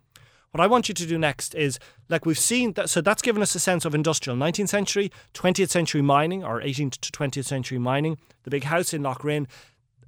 What 0.52 0.64
I 0.64 0.68
want 0.68 0.88
you 0.88 0.96
to 0.96 1.06
do 1.06 1.18
next 1.18 1.54
is, 1.54 1.80
like 2.08 2.26
we've 2.26 2.40
seen, 2.40 2.74
that, 2.74 2.90
so 2.90 3.02
that's 3.02 3.22
given 3.22 3.42
us 3.42 3.54
a 3.56 3.60
sense 3.60 3.84
of 3.84 3.94
industrial 3.94 4.38
19th 4.38 4.70
century, 4.70 5.12
20th 5.34 5.70
century 5.70 6.02
mining, 6.02 6.46
or 6.46 6.62
18th 6.62 7.00
to 7.02 7.12
20th 7.12 7.44
century 7.44 7.78
mining, 7.78 8.18
the 8.44 8.50
big 8.50 8.64
house 8.64 8.94
in 8.94 9.04
Lough 9.04 9.18
Rynn. 9.22 9.50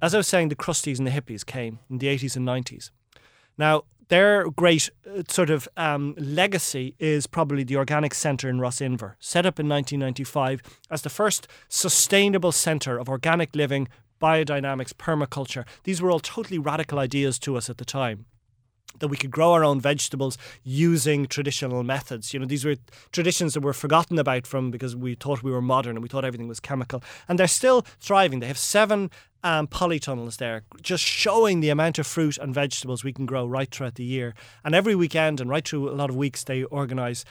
As 0.00 0.14
I 0.14 0.18
was 0.18 0.28
saying, 0.28 0.48
the 0.48 0.56
crusties 0.56 0.96
and 0.96 1.06
the 1.06 1.10
hippies 1.10 1.44
came 1.44 1.80
in 1.90 1.98
the 1.98 2.06
80s 2.06 2.34
and 2.34 2.48
90s. 2.48 2.90
Now, 3.58 3.82
their 4.08 4.48
great 4.48 4.88
uh, 5.06 5.22
sort 5.28 5.50
of 5.50 5.68
um, 5.76 6.14
legacy 6.16 6.94
is 6.98 7.26
probably 7.26 7.62
the 7.62 7.76
Organic 7.76 8.14
Centre 8.14 8.48
in 8.48 8.58
Rossinver, 8.58 9.16
set 9.20 9.44
up 9.44 9.60
in 9.60 9.68
1995 9.68 10.62
as 10.90 11.02
the 11.02 11.10
first 11.10 11.46
sustainable 11.68 12.52
centre 12.52 12.98
of 12.98 13.08
organic 13.08 13.54
living, 13.54 13.86
biodynamics, 14.20 14.92
permaculture. 14.92 15.64
These 15.84 16.02
were 16.02 16.10
all 16.10 16.20
totally 16.20 16.58
radical 16.58 16.98
ideas 16.98 17.38
to 17.40 17.56
us 17.56 17.70
at 17.70 17.78
the 17.78 17.84
time 17.84 18.26
that 18.98 19.08
we 19.08 19.16
could 19.16 19.30
grow 19.30 19.52
our 19.52 19.64
own 19.64 19.80
vegetables 19.80 20.36
using 20.64 21.26
traditional 21.26 21.82
methods. 21.82 22.32
You 22.32 22.40
know, 22.40 22.46
these 22.46 22.64
were 22.64 22.76
traditions 23.12 23.54
that 23.54 23.60
were 23.60 23.72
forgotten 23.72 24.18
about 24.18 24.46
from 24.46 24.70
because 24.70 24.96
we 24.96 25.14
thought 25.14 25.42
we 25.42 25.52
were 25.52 25.62
modern 25.62 25.96
and 25.96 26.02
we 26.02 26.08
thought 26.08 26.24
everything 26.24 26.48
was 26.48 26.60
chemical. 26.60 27.02
And 27.28 27.38
they're 27.38 27.46
still 27.46 27.82
thriving. 28.00 28.40
They 28.40 28.46
have 28.46 28.58
seven 28.58 29.10
um, 29.44 29.68
polytunnels 29.68 30.38
there, 30.38 30.62
just 30.82 31.04
showing 31.04 31.60
the 31.60 31.68
amount 31.68 31.98
of 31.98 32.06
fruit 32.06 32.38
and 32.38 32.52
vegetables 32.52 33.04
we 33.04 33.12
can 33.12 33.26
grow 33.26 33.46
right 33.46 33.70
throughout 33.70 33.94
the 33.94 34.04
year. 34.04 34.34
And 34.64 34.74
every 34.74 34.94
weekend 34.94 35.40
and 35.40 35.48
right 35.48 35.66
through 35.66 35.90
a 35.90 35.92
lot 35.92 36.10
of 36.10 36.16
weeks, 36.16 36.42
they 36.44 36.64
organise 36.64 37.24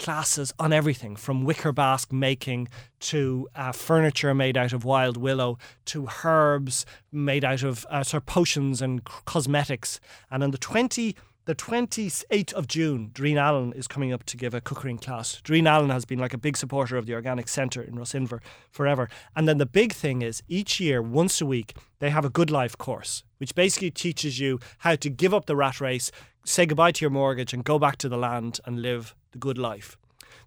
classes 0.00 0.52
on 0.58 0.72
everything 0.72 1.14
from 1.14 1.44
wicker 1.44 1.70
basque 1.70 2.12
making 2.12 2.66
to 2.98 3.48
uh, 3.54 3.70
furniture 3.70 4.34
made 4.34 4.56
out 4.56 4.72
of 4.72 4.84
wild 4.84 5.16
willow 5.16 5.58
to 5.84 6.08
herbs 6.24 6.84
made 7.12 7.44
out 7.44 7.62
of 7.62 7.86
uh, 7.90 8.02
sort 8.02 8.22
of 8.22 8.26
potions 8.26 8.82
and 8.82 9.04
cosmetics. 9.04 10.00
And 10.30 10.42
on 10.42 10.50
the 10.50 10.58
20 10.58 11.14
the 11.46 11.54
28th 11.54 12.52
of 12.52 12.66
June, 12.68 13.10
Darina 13.14 13.38
Allen 13.38 13.72
is 13.72 13.88
coming 13.88 14.12
up 14.12 14.24
to 14.24 14.36
give 14.36 14.54
a 14.54 14.60
cookering 14.60 14.98
class. 14.98 15.40
Darina 15.42 15.68
Allen 15.68 15.90
has 15.90 16.04
been 16.04 16.18
like 16.18 16.34
a 16.34 16.38
big 16.38 16.56
supporter 16.56 16.96
of 16.96 17.06
the 17.06 17.14
Organic 17.14 17.48
Centre 17.48 17.82
in 17.82 17.94
Rossinver 17.94 18.40
forever. 18.70 19.08
And 19.34 19.48
then 19.48 19.58
the 19.58 19.66
big 19.66 19.92
thing 19.92 20.22
is 20.22 20.42
each 20.48 20.80
year, 20.80 21.00
once 21.00 21.40
a 21.40 21.46
week, 21.46 21.74
they 21.98 22.10
have 22.10 22.24
a 22.24 22.30
good 22.30 22.50
life 22.50 22.76
course, 22.76 23.24
which 23.38 23.54
basically 23.54 23.90
teaches 23.90 24.38
you 24.38 24.60
how 24.78 24.96
to 24.96 25.08
give 25.08 25.32
up 25.32 25.46
the 25.46 25.56
rat 25.56 25.80
race, 25.80 26.10
say 26.44 26.66
goodbye 26.66 26.92
to 26.92 27.00
your 27.00 27.10
mortgage, 27.10 27.54
and 27.54 27.64
go 27.64 27.78
back 27.78 27.96
to 27.98 28.08
the 28.08 28.18
land 28.18 28.60
and 28.66 28.82
live 28.82 29.14
the 29.32 29.38
good 29.38 29.58
life. 29.58 29.96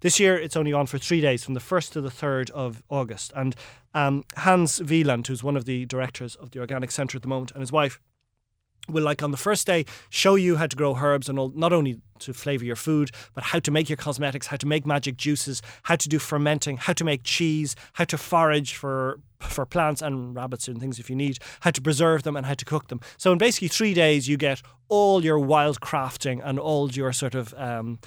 This 0.01 0.19
year, 0.19 0.37
it's 0.37 0.57
only 0.57 0.73
on 0.73 0.85
for 0.85 0.97
three 0.97 1.21
days, 1.21 1.43
from 1.43 1.53
the 1.53 1.59
1st 1.59 1.93
to 1.93 2.01
the 2.01 2.09
3rd 2.09 2.49
of 2.51 2.83
August. 2.89 3.31
And 3.35 3.55
um, 3.93 4.25
Hans 4.35 4.81
Wieland, 4.81 5.27
who's 5.27 5.43
one 5.43 5.55
of 5.55 5.65
the 5.65 5.85
directors 5.85 6.35
of 6.35 6.51
the 6.51 6.59
Organic 6.59 6.91
Centre 6.91 7.17
at 7.17 7.21
the 7.21 7.27
moment, 7.29 7.51
and 7.51 7.61
his 7.61 7.71
wife 7.71 7.99
will 8.89 9.03
like 9.03 9.23
on 9.23 9.31
the 9.31 9.37
first 9.37 9.65
day 9.65 9.85
show 10.09 10.35
you 10.35 10.57
how 10.57 10.67
to 10.67 10.75
grow 10.75 10.95
herbs 10.95 11.29
and 11.29 11.39
all, 11.39 11.51
not 11.55 11.71
only 11.71 11.99
to 12.19 12.33
flavor 12.33 12.65
your 12.65 12.75
food 12.75 13.11
but 13.33 13.43
how 13.43 13.59
to 13.59 13.71
make 13.71 13.89
your 13.89 13.97
cosmetics 13.97 14.47
how 14.47 14.57
to 14.57 14.67
make 14.67 14.85
magic 14.85 15.17
juices 15.17 15.61
how 15.83 15.95
to 15.95 16.09
do 16.09 16.19
fermenting 16.19 16.77
how 16.77 16.93
to 16.93 17.03
make 17.03 17.23
cheese 17.23 17.75
how 17.93 18.03
to 18.03 18.17
forage 18.17 18.75
for 18.75 19.19
for 19.39 19.65
plants 19.65 20.01
and 20.01 20.35
rabbits 20.35 20.67
and 20.69 20.79
things 20.79 20.99
if 20.99 21.09
you 21.09 21.15
need 21.15 21.37
how 21.61 21.71
to 21.71 21.81
preserve 21.81 22.23
them 22.23 22.35
and 22.37 22.45
how 22.45 22.53
to 22.53 22.65
cook 22.65 22.87
them 22.87 22.99
so 23.17 23.31
in 23.31 23.37
basically 23.37 23.67
three 23.67 23.93
days 23.93 24.27
you 24.27 24.37
get 24.37 24.61
all 24.89 25.23
your 25.23 25.39
wild 25.39 25.79
crafting 25.81 26.41
and 26.43 26.59
all 26.59 26.89
your 26.91 27.11
sort 27.11 27.35
of 27.35 27.53
um, 27.57 27.99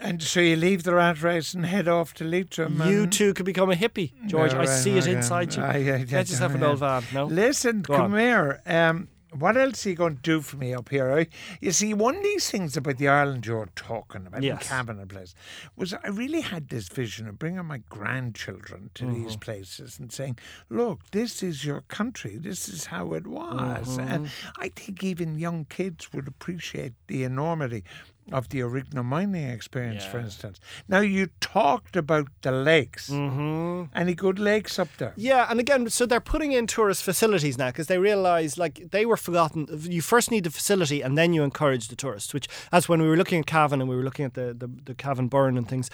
and 0.00 0.20
so 0.22 0.40
you 0.40 0.56
leave 0.56 0.82
the 0.82 0.94
rat 0.94 1.22
race 1.22 1.54
and 1.54 1.64
head 1.64 1.86
off 1.86 2.12
to 2.14 2.24
Leitrim. 2.24 2.82
You 2.84 3.06
too 3.06 3.34
could 3.34 3.46
become 3.46 3.70
a 3.70 3.76
hippie, 3.76 4.10
George. 4.26 4.52
right, 4.52 4.66
I 4.68 4.80
see 4.80 4.98
it 4.98 5.06
inside 5.06 5.54
you. 5.54 5.62
I, 5.62 5.66
I, 5.66 5.94
I, 5.94 5.98
Get 6.02 6.28
yourself 6.28 6.56
an 6.56 6.62
old 6.64 6.80
van. 6.80 7.04
No. 7.14 7.26
Listen, 7.26 7.82
Go 7.82 7.94
come 7.94 8.14
on. 8.14 8.18
here. 8.18 8.60
Um, 8.66 9.06
what 9.38 9.56
else 9.56 9.86
are 9.86 9.90
you 9.90 9.96
going 9.96 10.16
to 10.16 10.22
do 10.22 10.40
for 10.40 10.56
me 10.56 10.74
up 10.74 10.88
here? 10.88 11.26
You 11.60 11.72
see, 11.72 11.94
one 11.94 12.16
of 12.16 12.22
these 12.22 12.50
things 12.50 12.76
about 12.76 12.98
the 12.98 13.08
Ireland 13.08 13.46
you're 13.46 13.68
talking 13.74 14.26
about, 14.26 14.42
yes. 14.42 14.68
Cabinet 14.68 15.08
Place, 15.08 15.34
was 15.76 15.94
I 15.94 16.08
really 16.08 16.42
had 16.42 16.68
this 16.68 16.88
vision 16.88 17.28
of 17.28 17.38
bringing 17.38 17.64
my 17.64 17.78
grandchildren 17.88 18.90
to 18.94 19.04
mm-hmm. 19.04 19.24
these 19.24 19.36
places 19.36 19.98
and 19.98 20.12
saying, 20.12 20.38
look, 20.68 21.10
this 21.10 21.42
is 21.42 21.64
your 21.64 21.82
country. 21.82 22.36
This 22.36 22.68
is 22.68 22.86
how 22.86 23.12
it 23.12 23.26
was. 23.26 23.98
Mm-hmm. 23.98 24.12
And 24.12 24.30
I 24.58 24.68
think 24.68 25.02
even 25.02 25.38
young 25.38 25.64
kids 25.64 26.12
would 26.12 26.28
appreciate 26.28 26.92
the 27.06 27.24
enormity 27.24 27.84
of 28.32 28.48
the 28.48 28.60
Arigna 28.60 29.04
mining 29.04 29.48
experience, 29.48 30.04
for 30.04 30.18
instance. 30.18 30.60
Now, 30.88 31.00
you 31.00 31.28
talked 31.40 31.96
about 31.96 32.28
the 32.42 32.52
lakes. 32.52 33.10
Mm-hmm. 33.10 33.84
Any 33.94 34.14
good 34.14 34.38
lakes 34.38 34.78
up 34.78 34.88
there? 34.98 35.12
Yeah, 35.16 35.46
and 35.50 35.60
again, 35.60 35.88
so 35.90 36.06
they're 36.06 36.20
putting 36.20 36.52
in 36.52 36.66
tourist 36.66 37.02
facilities 37.02 37.58
now 37.58 37.68
because 37.68 37.86
they 37.86 37.98
realise 37.98 38.58
like 38.58 38.90
they 38.90 39.06
were 39.06 39.16
forgotten. 39.16 39.66
You 39.82 40.02
first 40.02 40.30
need 40.30 40.44
the 40.44 40.50
facility 40.50 41.02
and 41.02 41.16
then 41.16 41.32
you 41.32 41.42
encourage 41.42 41.88
the 41.88 41.96
tourists. 41.96 42.32
Which, 42.34 42.48
as 42.70 42.88
when 42.88 43.02
we 43.02 43.08
were 43.08 43.16
looking 43.16 43.40
at 43.40 43.46
Cavan 43.46 43.80
and 43.80 43.88
we 43.88 43.96
were 43.96 44.02
looking 44.02 44.24
at 44.24 44.34
the 44.34 44.54
the, 44.54 44.68
the 44.84 44.94
Cavan 44.94 45.28
Burren 45.28 45.56
and 45.56 45.68
things. 45.68 45.90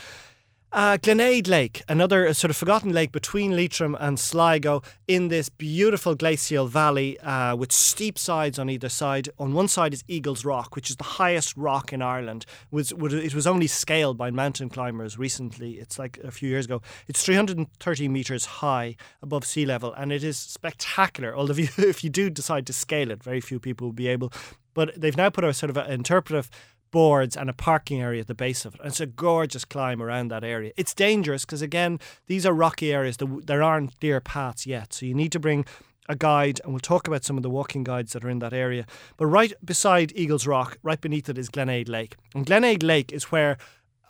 Uh, 0.71 0.99
Glenade 0.99 1.49
Lake, 1.49 1.83
another 1.89 2.29
uh, 2.29 2.33
sort 2.35 2.51
of 2.51 2.57
forgotten 2.57 2.93
lake 2.93 3.11
between 3.11 3.57
Leitrim 3.57 3.97
and 3.99 4.21
Sligo, 4.21 4.83
in 5.07 5.29
this 5.29 5.49
beautiful 5.49 6.15
glacial 6.15 6.67
valley 6.67 7.19
uh, 7.21 7.57
with 7.57 7.73
steep 7.73 8.19
sides 8.19 8.59
on 8.59 8.69
either 8.69 8.91
side. 8.91 9.31
On 9.39 9.55
one 9.55 9.69
side 9.69 9.95
is 9.95 10.05
Eagles 10.09 10.45
Rock, 10.45 10.77
which 10.77 10.91
is 10.91 10.97
the 10.97 11.05
highest 11.05 11.57
rock 11.57 11.91
in 11.91 12.03
Ireland. 12.03 12.45
It 12.71 12.93
was 12.99 13.47
only 13.47 13.67
scaled 13.67 14.19
by 14.19 14.31
mountain 14.31 14.69
climbers 14.69 15.19
recently. 15.19 15.79
It's 15.79 15.99
like 15.99 16.19
a 16.19 16.31
few 16.31 16.51
years 16.51 16.67
ago. 16.67 16.83
It's 17.07 17.25
330 17.25 18.09
meters 18.09 18.45
high 18.45 18.97
above 19.23 19.47
sea 19.47 19.65
level, 19.65 19.95
and 19.95 20.13
it 20.13 20.23
is 20.23 20.39
spectacular. 20.39 21.35
Although 21.35 21.53
if 21.53 21.79
you, 21.79 21.85
if 21.89 22.05
you 22.05 22.11
do 22.11 22.29
decide 22.29 22.67
to 22.67 22.75
scale 22.75 23.11
it, 23.11 23.23
very 23.25 23.41
few 23.41 23.59
people 23.59 23.87
will 23.87 23.95
be 23.95 24.09
able. 24.09 24.35
But 24.75 25.01
they've 25.01 25.17
now 25.17 25.31
put 25.31 25.45
a 25.45 25.55
sort 25.55 25.71
of 25.71 25.79
an 25.79 25.91
interpretive 25.91 26.51
boards 26.91 27.37
and 27.37 27.49
a 27.51 27.53
parking 27.53 28.01
area 28.01 28.21
at 28.21 28.27
the 28.27 28.35
base 28.35 28.65
of 28.65 28.75
it. 28.75 28.81
And 28.81 28.89
it's 28.89 29.01
a 29.01 29.07
gorgeous 29.07 29.65
climb 29.65 30.03
around 30.03 30.29
that 30.29 30.45
area. 30.45 30.73
It's 30.77 30.95
dangerous 30.95 31.45
because, 31.45 31.63
again, 31.63 31.99
these 32.27 32.45
are 32.47 32.53
rocky 32.53 32.93
areas. 32.93 33.17
There- 33.17 33.29
There 33.45 33.63
aren't 33.63 33.99
clear 34.01 34.21
paths 34.21 34.67
yet. 34.67 34.93
So 34.93 35.07
you 35.07 35.15
need 35.15 35.33
to 35.33 35.41
bring 35.41 35.65
a 36.11 36.17
guide, 36.17 36.61
and 36.65 36.73
we'll 36.73 36.81
talk 36.81 37.07
about 37.07 37.25
some 37.25 37.37
of 37.37 37.43
the 37.43 37.51
walking 37.51 37.85
guides 37.85 38.13
that 38.13 38.25
are 38.25 38.31
in 38.31 38.39
that 38.39 38.55
area. 38.55 38.87
But 39.19 39.27
right 39.27 39.53
beside 39.65 40.13
Eagles 40.17 40.47
Rock, 40.47 40.79
right 40.83 41.01
beneath 41.01 41.29
it 41.29 41.37
is 41.37 41.51
Glenade 41.51 41.89
Lake. 41.89 42.17
And 42.35 42.47
Glenade 42.47 42.83
Lake 42.83 43.13
is 43.13 43.25
where 43.25 43.59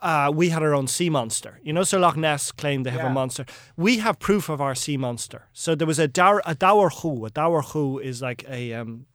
uh, 0.01 0.31
we 0.33 0.47
had 0.47 0.63
our 0.63 0.73
own 0.73 0.87
sea 0.87 1.09
monster. 1.09 1.59
You 1.61 1.73
know, 1.73 1.83
Sir 1.83 1.99
Loch 1.99 2.15
Ness 2.15 2.53
claimed 2.53 2.85
they 2.85 2.91
have 2.91 3.01
Yeah. 3.01 3.11
a 3.11 3.13
monster. 3.13 3.43
We 3.75 3.97
have 3.97 4.17
proof 4.17 4.47
of 4.47 4.61
our 4.61 4.73
sea 4.73 4.95
monster. 4.95 5.49
So 5.51 5.75
there 5.75 5.85
was 5.87 5.99
a 5.99 6.07
Dower, 6.07 6.41
a 6.45 6.55
Dobhar-chú. 6.55 7.27
A 7.27 7.31
Dobhar-chú 7.31 8.01
is 8.01 8.21
like 8.21 8.45
a 8.47 8.73
um, 8.73 9.07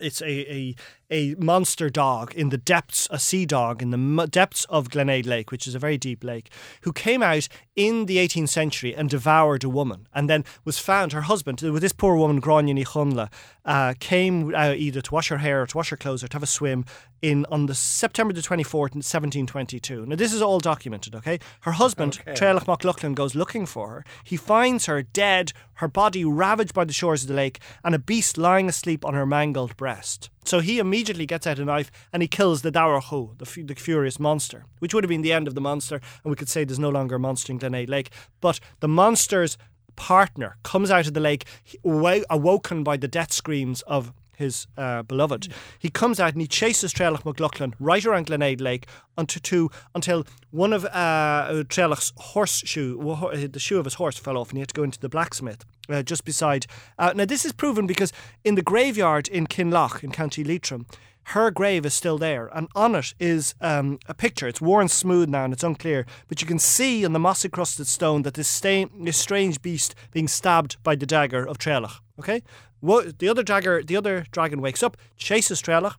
it's 0.00 0.22
a, 0.22 0.52
a 0.52 0.74
a 1.10 1.34
monster 1.36 1.88
dog 1.88 2.34
in 2.34 2.50
the 2.50 2.58
depths, 2.58 3.08
a 3.10 3.18
sea 3.18 3.46
dog 3.46 3.82
in 3.82 3.90
the 3.90 4.26
depths 4.26 4.64
of 4.66 4.90
Glenade 4.90 5.26
Lake, 5.26 5.50
which 5.50 5.66
is 5.66 5.74
a 5.74 5.78
very 5.78 5.96
deep 5.96 6.22
lake, 6.22 6.50
who 6.82 6.92
came 6.92 7.22
out 7.22 7.48
in 7.78 8.06
the 8.06 8.16
18th 8.16 8.48
century 8.48 8.92
and 8.92 9.08
devoured 9.08 9.62
a 9.62 9.68
woman, 9.68 10.08
and 10.12 10.28
then 10.28 10.44
was 10.64 10.80
found. 10.80 11.12
Her 11.12 11.20
husband, 11.20 11.60
with 11.62 11.80
this 11.80 11.92
poor 11.92 12.16
woman, 12.16 12.40
Grania 12.40 12.74
Ní 12.74 12.84
Chunla, 12.84 13.30
uh, 13.64 13.94
came 14.00 14.52
uh, 14.52 14.74
either 14.76 15.00
to 15.00 15.14
wash 15.14 15.28
her 15.28 15.38
hair 15.38 15.62
or 15.62 15.66
to 15.68 15.76
wash 15.76 15.90
her 15.90 15.96
clothes 15.96 16.24
or 16.24 16.28
to 16.28 16.34
have 16.34 16.42
a 16.42 16.46
swim 16.46 16.84
in 17.22 17.46
on 17.52 17.66
the 17.66 17.76
September 17.76 18.34
the 18.34 18.40
24th, 18.40 18.94
1722. 18.96 20.06
Now 20.06 20.16
this 20.16 20.32
is 20.32 20.42
all 20.42 20.58
documented. 20.58 21.14
Okay, 21.14 21.38
her 21.60 21.72
husband, 21.72 22.18
Okay. 22.20 22.34
Trelach 22.34 22.66
MacLachlan, 22.66 23.14
goes 23.14 23.36
looking 23.36 23.64
for 23.64 23.90
her. 23.90 24.04
He 24.24 24.36
finds 24.36 24.86
her 24.86 25.02
dead, 25.02 25.52
her 25.74 25.86
body 25.88 26.24
ravaged 26.24 26.74
by 26.74 26.84
the 26.84 26.92
shores 26.92 27.22
of 27.22 27.28
the 27.28 27.34
lake, 27.34 27.60
and 27.84 27.94
a 27.94 28.00
beast 28.00 28.36
lying 28.36 28.68
asleep 28.68 29.04
on 29.04 29.14
her 29.14 29.24
mangled 29.24 29.76
breast. 29.76 30.30
So 30.48 30.60
he 30.60 30.78
immediately 30.78 31.26
gets 31.26 31.46
out 31.46 31.58
a 31.58 31.64
knife 31.66 31.90
and 32.10 32.22
he 32.22 32.26
kills 32.26 32.62
the 32.62 32.72
Dobhar-chú, 32.72 33.36
the, 33.36 33.44
fu- 33.44 33.64
the 33.64 33.74
furious 33.74 34.18
monster, 34.18 34.64
which 34.78 34.94
would 34.94 35.04
have 35.04 35.10
been 35.10 35.20
the 35.20 35.32
end 35.32 35.46
of 35.46 35.54
the 35.54 35.60
monster, 35.60 35.96
and 36.24 36.30
we 36.30 36.36
could 36.36 36.48
say 36.48 36.64
there's 36.64 36.78
no 36.78 36.88
longer 36.88 37.16
a 37.16 37.18
monster 37.18 37.52
in 37.52 37.58
Glenade 37.58 37.90
Lake. 37.90 38.10
But 38.40 38.58
the 38.80 38.88
monster's 38.88 39.58
partner 39.94 40.56
comes 40.62 40.90
out 40.90 41.06
of 41.06 41.12
the 41.12 41.20
lake, 41.20 41.44
awoken 41.84 42.82
by 42.82 42.96
the 42.96 43.08
death 43.08 43.30
screams 43.30 43.82
of 43.82 44.14
his 44.38 44.66
uh, 44.76 45.02
beloved. 45.02 45.52
He 45.78 45.90
comes 45.90 46.20
out 46.20 46.32
and 46.32 46.40
he 46.40 46.46
chases 46.46 46.94
Trelach 46.94 47.24
McLaughlin 47.24 47.74
right 47.80 48.04
around 48.06 48.26
Glenade 48.26 48.60
Lake 48.60 48.86
until, 49.16 49.70
until 49.94 50.24
one 50.50 50.72
of 50.72 50.84
uh, 50.86 51.64
Trelach's 51.68 52.12
horseshoe, 52.16 52.98
uh, 53.00 53.46
the 53.50 53.58
shoe 53.58 53.78
of 53.78 53.84
his 53.84 53.94
horse 53.94 54.16
fell 54.16 54.38
off 54.38 54.50
and 54.50 54.58
he 54.58 54.60
had 54.60 54.68
to 54.68 54.74
go 54.74 54.84
into 54.84 55.00
the 55.00 55.08
blacksmith. 55.08 55.64
Uh, 55.90 56.02
just 56.02 56.26
beside. 56.26 56.66
Uh, 56.98 57.14
now, 57.16 57.24
this 57.24 57.46
is 57.46 57.52
proven 57.52 57.86
because 57.86 58.12
in 58.44 58.56
the 58.56 58.62
graveyard 58.62 59.26
in 59.26 59.46
Kinloch 59.46 60.04
in 60.04 60.12
County 60.12 60.44
Leitrim, 60.44 60.84
her 61.28 61.50
grave 61.50 61.84
is 61.84 61.92
still 61.92 62.16
there, 62.16 62.46
and 62.54 62.68
on 62.74 62.94
it 62.94 63.12
is 63.18 63.54
um, 63.60 63.98
a 64.06 64.14
picture. 64.14 64.48
It's 64.48 64.62
worn 64.62 64.88
smooth 64.88 65.28
now 65.28 65.44
and 65.44 65.52
it's 65.52 65.62
unclear, 65.62 66.06
but 66.26 66.40
you 66.40 66.46
can 66.46 66.58
see 66.58 67.04
on 67.04 67.12
the 67.12 67.18
moss 67.18 67.44
encrusted 67.44 67.86
stone 67.86 68.22
that 68.22 68.32
this, 68.32 68.48
stain, 68.48 68.88
this 69.04 69.18
strange 69.18 69.60
beast 69.60 69.94
being 70.10 70.26
stabbed 70.26 70.82
by 70.82 70.94
the 70.94 71.04
dagger 71.04 71.46
of 71.46 71.58
Trelach. 71.58 72.00
Okay, 72.18 72.42
The 72.82 73.28
other 73.28 73.42
dagger, 73.42 73.82
the 73.82 73.96
other 73.96 74.26
dragon 74.30 74.60
wakes 74.60 74.82
up, 74.82 74.96
chases 75.16 75.60
Trelach. 75.62 75.94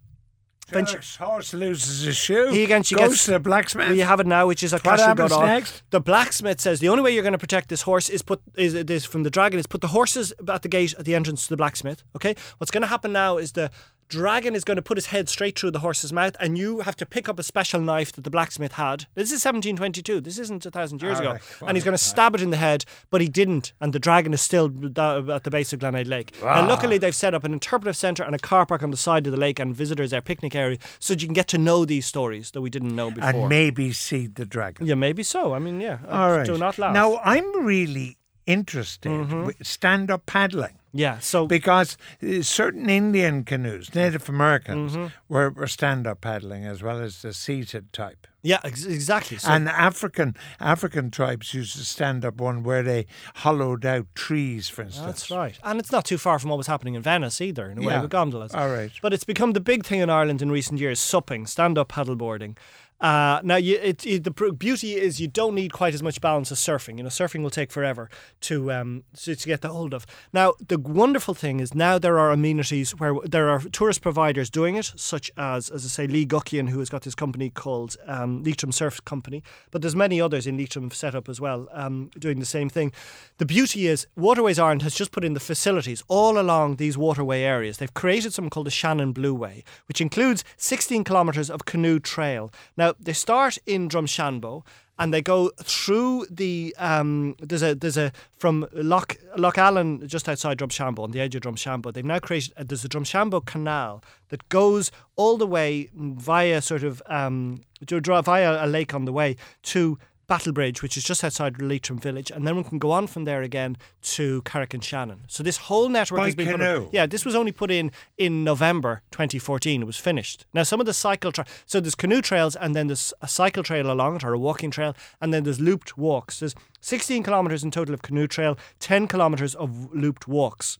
Then 0.71 0.85
she- 0.85 0.97
horse 1.17 1.51
loses 1.55 2.01
his 2.03 2.15
shoe. 2.15 2.49
He 2.51 2.63
again, 2.63 2.83
she 2.83 2.93
goes 2.93 3.09
gets- 3.09 3.25
to 3.25 3.31
the 3.31 3.39
blacksmith. 3.39 3.95
You 3.97 4.03
have 4.03 4.19
it 4.19 4.27
now, 4.27 4.45
which 4.45 4.61
is 4.61 4.71
a 4.71 4.77
happens 4.83 5.31
God 5.31 5.31
on. 5.31 5.45
next? 5.47 5.81
The 5.89 5.99
blacksmith 5.99 6.61
says 6.61 6.79
the 6.79 6.89
only 6.89 7.01
way 7.01 7.11
you're 7.11 7.23
going 7.23 7.33
to 7.33 7.39
protect 7.39 7.69
this 7.69 7.81
horse 7.81 8.07
is 8.07 8.21
put 8.21 8.39
is 8.55 8.73
this 8.85 9.03
from 9.03 9.23
the 9.23 9.31
dragon 9.31 9.59
is 9.59 9.65
put 9.65 9.81
the 9.81 9.87
horses 9.87 10.31
at 10.47 10.61
the 10.61 10.67
gate 10.69 10.93
at 10.99 11.05
the 11.05 11.15
entrance 11.15 11.43
to 11.45 11.49
the 11.49 11.57
blacksmith. 11.57 12.03
Okay, 12.15 12.35
what's 12.59 12.69
going 12.69 12.81
to 12.83 12.87
happen 12.87 13.11
now 13.11 13.37
is 13.37 13.53
the 13.53 13.71
dragon 14.09 14.55
is 14.55 14.63
going 14.63 14.75
to 14.75 14.81
put 14.81 14.97
his 14.97 15.05
head 15.07 15.29
straight 15.29 15.57
through 15.57 15.71
the 15.71 15.79
horse's 15.79 16.11
mouth, 16.11 16.35
and 16.39 16.57
you 16.57 16.81
have 16.81 16.95
to 16.97 17.05
pick 17.05 17.29
up 17.29 17.39
a 17.39 17.43
special 17.43 17.79
knife 17.79 18.11
that 18.13 18.23
the 18.23 18.29
blacksmith 18.29 18.73
had. 18.73 19.05
This 19.15 19.29
is 19.31 19.45
1722. 19.45 20.19
This 20.19 20.37
isn't 20.39 20.65
a 20.65 20.71
thousand 20.71 21.01
years 21.01 21.17
All 21.17 21.21
ago, 21.21 21.31
right, 21.33 21.41
and 21.67 21.77
he's 21.77 21.83
going 21.85 21.93
to 21.97 22.03
stab 22.03 22.35
it 22.35 22.41
in 22.41 22.49
the 22.49 22.57
head, 22.57 22.83
but 23.11 23.21
he 23.21 23.27
didn't, 23.29 23.71
and 23.79 23.93
the 23.93 23.99
dragon 23.99 24.33
is 24.33 24.41
still 24.41 24.65
at 24.99 25.43
the 25.43 25.49
base 25.51 25.71
of 25.71 25.79
Glenade 25.79 26.07
Lake. 26.07 26.33
Now, 26.43 26.67
luckily, 26.67 26.97
they've 26.97 27.15
set 27.15 27.33
up 27.33 27.43
an 27.43 27.53
interpretive 27.53 27.95
centre 27.95 28.23
and 28.23 28.33
a 28.35 28.39
car 28.39 28.65
park 28.65 28.83
on 28.83 28.91
the 28.91 28.97
side 28.97 29.25
of 29.27 29.31
the 29.31 29.39
lake 29.39 29.59
and 29.59 29.75
visitors 29.75 30.09
their 30.11 30.21
picnic 30.21 30.55
area, 30.55 30.77
so 30.99 31.13
that 31.13 31.21
you 31.21 31.27
can 31.27 31.33
get 31.33 31.47
to 31.49 31.57
know 31.57 31.85
these 31.85 32.05
stories 32.05 32.51
that 32.51 32.61
we 32.61 32.69
didn't 32.69 32.95
know 32.95 33.11
before. 33.11 33.29
and 33.29 33.47
maybe 33.49 33.93
see 33.93 34.25
the 34.27 34.45
dragon. 34.45 34.87
Yeah, 34.87 34.95
maybe 34.95 35.23
so. 35.23 35.53
I 35.53 35.59
mean, 35.59 35.79
yeah. 35.79 35.99
All 36.09 36.31
right. 36.31 36.45
Do 36.45 36.57
not 36.57 36.77
laugh. 36.79 36.93
Now, 36.93 37.17
I'm 37.23 37.63
really 37.65 38.17
interested 38.47 39.11
Mm-hmm. 39.11 39.49
stand 39.61 40.09
up 40.09 40.25
paddling. 40.25 40.78
Yeah. 40.93 41.19
So 41.19 41.45
Because 41.47 41.97
uh, 42.23 42.41
certain 42.41 42.89
Indian 42.89 43.43
canoes, 43.43 43.93
Native 43.93 44.27
Americans, 44.29 44.93
Mm-hmm. 44.95 45.07
were, 45.33 45.49
were 45.51 45.67
stand 45.67 46.07
up 46.07 46.21
paddling 46.21 46.65
as 46.65 46.81
well 46.81 46.99
as 47.01 47.21
the 47.21 47.33
seated 47.33 47.91
type. 47.93 48.27
yeah, 48.41 48.59
ex- 48.63 48.85
exactly. 48.85 49.37
So 49.37 49.49
and 49.51 49.67
African 49.69 50.35
African 50.59 51.11
tribes 51.11 51.53
used 51.53 51.75
to 51.77 51.83
stand 51.85 52.23
up 52.25 52.39
one 52.41 52.63
where 52.63 52.83
they 52.83 53.05
hollowed 53.35 53.85
out 53.85 54.07
trees, 54.15 54.69
for 54.69 54.81
instance. 54.83 55.05
that's 55.05 55.31
right. 55.31 55.57
And 55.63 55.79
it's 55.79 55.91
not 55.91 56.05
too 56.05 56.17
far 56.17 56.39
from 56.39 56.49
what 56.49 56.57
was 56.57 56.67
happening 56.67 56.95
in 56.95 57.01
Venice 57.01 57.41
either, 57.41 57.69
in 57.69 57.77
a 57.77 57.81
way 57.81 57.93
Yeah. 57.93 58.01
with 58.01 58.11
gondolas. 58.11 58.53
All 58.55 58.69
right. 58.69 58.91
But 59.01 59.13
it's 59.13 59.25
become 59.25 59.53
the 59.53 59.59
big 59.59 59.85
thing 59.85 59.99
in 59.99 60.09
Ireland 60.09 60.41
in 60.41 60.49
recent 60.51 60.79
years: 60.79 60.99
supping, 60.99 61.45
stand-up 61.47 61.89
paddleboarding. 61.89 62.57
Uh, 63.01 63.39
now, 63.43 63.55
you, 63.55 63.77
it, 63.81 64.05
it, 64.05 64.23
the 64.25 64.31
beauty 64.31 64.95
is 64.95 65.19
you 65.19 65.27
don't 65.27 65.55
need 65.55 65.71
quite 65.71 65.93
as 65.93 66.03
much 66.03 66.19
balance 66.19 66.51
as 66.51 66.59
surfing. 66.59 66.97
You 66.97 67.03
know, 67.03 67.09
surfing 67.09 67.41
will 67.41 67.49
take 67.49 67.71
forever 67.71 68.09
to 68.41 68.71
um 68.71 69.03
to, 69.17 69.35
to 69.35 69.47
get 69.47 69.61
the 69.61 69.69
hold 69.69 69.93
of. 69.93 70.05
Now, 70.33 70.53
the 70.67 70.77
wonderful 70.77 71.33
thing 71.33 71.59
is 71.59 71.73
now 71.73 71.97
there 71.97 72.19
are 72.19 72.31
amenities 72.31 72.91
where 72.91 73.15
there 73.23 73.49
are 73.49 73.59
tourist 73.59 74.01
providers 74.01 74.49
doing 74.49 74.75
it, 74.75 74.91
such 74.95 75.31
as, 75.37 75.69
as 75.69 75.85
I 75.85 75.87
say, 75.87 76.07
Lee 76.07 76.25
Guckian, 76.25 76.69
who 76.69 76.79
has 76.79 76.89
got 76.89 77.03
this 77.03 77.15
company 77.15 77.49
called 77.49 77.95
um, 78.05 78.43
Leitrim 78.43 78.71
Surf 78.71 79.03
Company. 79.05 79.43
But 79.71 79.81
there's 79.81 79.95
many 79.95 80.19
others 80.19 80.45
in 80.45 80.57
Leitrim 80.57 80.91
set 80.91 81.15
up 81.15 81.29
as 81.29 81.39
well, 81.39 81.67
um, 81.71 82.11
doing 82.19 82.39
the 82.39 82.45
same 82.45 82.69
thing. 82.69 82.91
The 83.37 83.45
beauty 83.45 83.87
is 83.87 84.07
Waterways 84.17 84.59
Ireland 84.59 84.81
has 84.81 84.93
just 84.93 85.11
put 85.11 85.23
in 85.23 85.33
the 85.33 85.39
facilities 85.39 86.03
all 86.07 86.37
along 86.39 86.75
these 86.75 86.97
waterway 86.97 87.41
areas. 87.41 87.77
They've 87.77 87.93
created 87.93 88.33
something 88.33 88.49
called 88.49 88.67
the 88.67 88.71
Shannon 88.71 89.13
Blue 89.13 89.33
Way, 89.33 89.63
which 89.87 90.01
includes 90.01 90.43
16 90.57 91.03
kilometres 91.05 91.49
of 91.49 91.65
canoe 91.65 91.99
trail. 91.99 92.51
Now 92.75 92.88
they 92.99 93.13
start 93.13 93.57
in 93.65 93.89
Drumshanbo 93.89 94.63
and 94.99 95.13
they 95.13 95.21
go 95.21 95.49
through 95.63 96.27
the 96.29 96.75
um, 96.77 97.35
there's 97.39 97.63
a 97.63 97.73
there's 97.73 97.97
a 97.97 98.11
from 98.37 98.67
Loch 98.73 99.17
Loch 99.37 99.57
Allen 99.57 100.05
just 100.07 100.27
outside 100.27 100.57
Drumshanbo 100.57 100.99
on 100.99 101.11
the 101.11 101.21
edge 101.21 101.35
of 101.35 101.41
Drumshanbo. 101.41 101.93
They've 101.93 102.05
now 102.05 102.19
created 102.19 102.53
uh, 102.57 102.63
there's 102.67 102.83
a 102.83 102.89
Drumshanbo 102.89 103.45
canal 103.45 104.03
that 104.27 104.47
goes 104.49 104.91
all 105.15 105.37
the 105.37 105.47
way 105.47 105.89
via 105.93 106.61
sort 106.61 106.83
of 106.83 107.01
um, 107.07 107.61
via 107.81 108.65
a 108.65 108.67
lake 108.67 108.93
on 108.93 109.05
the 109.05 109.13
way 109.13 109.37
to 109.63 109.97
Battlebridge, 110.29 110.81
which 110.81 110.95
is 110.95 111.03
just 111.03 111.23
outside 111.23 111.61
Leitrim 111.61 111.97
village, 111.99 112.29
and 112.31 112.45
then 112.45 112.55
we 112.55 112.63
can 112.63 112.77
go 112.77 112.91
on 112.91 113.07
from 113.07 113.25
there 113.25 113.41
again 113.41 113.77
to 114.01 114.41
Carrick-on-Shannon. 114.43 115.21
So 115.27 115.43
this 115.43 115.57
whole 115.57 115.89
network 115.89 116.19
By 116.19 116.25
has 116.25 116.35
been 116.35 116.51
put 116.51 116.61
in, 116.61 116.89
yeah. 116.91 117.05
This 117.05 117.25
was 117.25 117.35
only 117.35 117.51
put 117.51 117.71
in 117.71 117.91
in 118.17 118.43
November 118.43 119.01
2014. 119.11 119.81
It 119.81 119.85
was 119.85 119.97
finished. 119.97 120.45
Now 120.53 120.63
some 120.63 120.79
of 120.79 120.85
the 120.85 120.93
cycle 120.93 121.31
tra- 121.31 121.45
so 121.65 121.79
there's 121.79 121.95
canoe 121.95 122.21
trails, 122.21 122.55
and 122.55 122.75
then 122.75 122.87
there's 122.87 123.13
a 123.21 123.27
cycle 123.27 123.63
trail 123.63 123.91
along 123.91 124.17
it 124.17 124.23
or 124.23 124.33
a 124.33 124.39
walking 124.39 124.71
trail, 124.71 124.95
and 125.19 125.33
then 125.33 125.43
there's 125.43 125.59
looped 125.59 125.97
walks. 125.97 126.39
There's 126.39 126.55
16 126.81 127.23
kilometers 127.23 127.63
in 127.63 127.71
total 127.71 127.93
of 127.93 128.01
canoe 128.01 128.27
trail, 128.27 128.57
10 128.79 129.07
kilometers 129.07 129.55
of 129.55 129.93
looped 129.93 130.27
walks. 130.27 130.77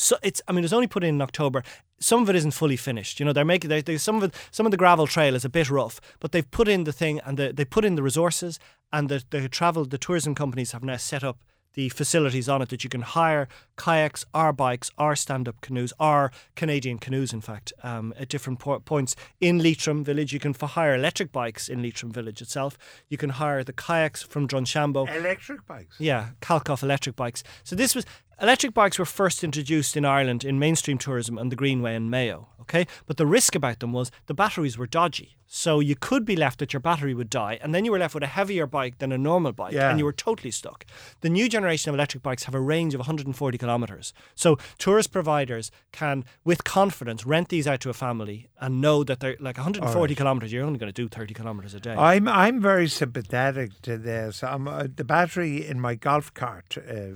So 0.00 0.16
it's 0.22 0.40
I 0.46 0.52
mean 0.52 0.62
it's 0.62 0.72
only 0.72 0.86
put 0.86 1.02
in 1.02 1.16
in 1.16 1.22
October. 1.22 1.64
Some 1.98 2.22
of 2.22 2.30
it 2.30 2.36
isn't 2.36 2.52
fully 2.52 2.76
finished. 2.76 3.18
You 3.18 3.26
know 3.26 3.32
they're 3.32 3.44
making 3.44 3.68
they, 3.68 3.82
they, 3.82 3.98
some 3.98 4.16
of 4.16 4.22
it 4.22 4.34
some 4.52 4.64
of 4.64 4.70
the 4.70 4.76
gravel 4.76 5.08
trail 5.08 5.34
is 5.34 5.44
a 5.44 5.48
bit 5.48 5.68
rough, 5.68 6.00
but 6.20 6.30
they've 6.30 6.48
put 6.48 6.68
in 6.68 6.84
the 6.84 6.92
thing 6.92 7.20
and 7.26 7.36
the, 7.36 7.52
they 7.52 7.64
put 7.64 7.84
in 7.84 7.96
the 7.96 8.02
resources 8.02 8.60
and 8.92 9.08
the 9.08 9.24
the 9.30 9.48
travel 9.48 9.84
the 9.84 9.98
tourism 9.98 10.34
companies 10.36 10.70
have 10.70 10.84
now 10.84 10.96
set 10.96 11.24
up 11.24 11.38
the 11.74 11.88
facilities 11.90 12.48
on 12.48 12.62
it 12.62 12.70
that 12.70 12.82
you 12.82 12.90
can 12.90 13.02
hire 13.02 13.46
kayaks, 13.76 14.24
our 14.34 14.52
bikes, 14.52 14.90
our 14.98 15.14
stand-up 15.14 15.60
canoes, 15.60 15.92
our 16.00 16.32
Canadian 16.56 16.98
canoes, 16.98 17.32
in 17.32 17.40
fact, 17.40 17.72
um, 17.84 18.12
at 18.18 18.28
different 18.28 18.58
po- 18.58 18.80
points 18.80 19.14
in 19.40 19.62
Leitrim 19.62 20.02
Village. 20.02 20.32
You 20.32 20.40
can 20.40 20.56
f- 20.60 20.70
hire 20.70 20.94
electric 20.94 21.30
bikes 21.30 21.68
in 21.68 21.80
Leitrim 21.80 22.10
Village 22.10 22.42
itself. 22.42 22.76
You 23.08 23.16
can 23.16 23.30
hire 23.30 23.62
the 23.62 23.72
kayaks 23.72 24.22
from 24.24 24.48
Drumshanbo. 24.48 25.14
Electric 25.14 25.66
bikes. 25.68 25.94
Yeah, 26.00 26.30
Kalkhoff 26.40 26.82
electric 26.82 27.14
bikes. 27.14 27.44
So 27.62 27.76
this 27.76 27.94
was 27.94 28.04
electric 28.40 28.74
bikes 28.74 28.98
were 28.98 29.04
first 29.04 29.42
introduced 29.42 29.96
in 29.96 30.04
Ireland 30.04 30.44
in 30.44 30.58
mainstream 30.58 30.98
tourism 30.98 31.38
and 31.38 31.52
the 31.52 31.56
Greenway 31.56 31.94
and 31.94 32.10
Mayo. 32.10 32.48
Okay, 32.62 32.86
but 33.06 33.16
the 33.16 33.26
risk 33.26 33.54
about 33.54 33.80
them 33.80 33.92
was 33.92 34.10
the 34.26 34.34
batteries 34.34 34.76
were 34.76 34.86
dodgy. 34.86 35.38
So 35.50 35.80
you 35.80 35.96
could 35.96 36.26
be 36.26 36.36
left 36.36 36.58
that 36.58 36.74
your 36.74 36.80
battery 36.80 37.14
would 37.14 37.30
die, 37.30 37.58
and 37.62 37.74
then 37.74 37.86
you 37.86 37.90
were 37.90 37.98
left 37.98 38.12
with 38.14 38.22
a 38.22 38.26
heavier 38.26 38.66
bike 38.66 38.98
than 38.98 39.12
a 39.12 39.18
normal 39.18 39.52
bike, 39.52 39.72
Yeah. 39.72 39.88
and 39.88 39.98
you 39.98 40.04
were 40.04 40.12
totally 40.12 40.50
stuck. 40.50 40.84
The 41.22 41.30
new 41.30 41.48
generation 41.48 41.88
of 41.88 41.94
electric 41.94 42.22
bikes 42.22 42.44
have 42.44 42.54
a 42.54 42.60
range 42.60 42.92
of 42.92 42.98
140 43.00 43.56
kilometres. 43.56 44.12
So 44.34 44.58
tourist 44.76 45.10
providers 45.10 45.70
can, 45.90 46.26
with 46.44 46.64
confidence, 46.64 47.24
rent 47.24 47.48
these 47.48 47.66
out 47.66 47.80
to 47.80 47.88
a 47.90 47.94
family 47.94 48.48
and 48.60 48.82
know 48.82 49.02
that 49.04 49.20
they're 49.20 49.36
like 49.40 49.56
140 49.56 50.14
kilometres. 50.14 50.52
You're 50.52 50.64
only 50.66 50.78
going 50.78 50.92
to 50.92 51.02
do 51.02 51.08
30 51.08 51.32
kilometres 51.32 51.72
a 51.72 51.80
day. 51.80 51.94
I'm 51.94 52.28
I'm 52.28 52.60
very 52.60 52.86
sympathetic 52.88 53.80
to 53.82 53.96
this. 53.96 54.42
I'm, 54.44 54.68
uh, 54.68 54.86
the 54.94 55.04
battery 55.04 55.66
in 55.66 55.80
my 55.80 55.94
golf 55.94 56.34
cart 56.34 56.76
uh, 56.76 57.14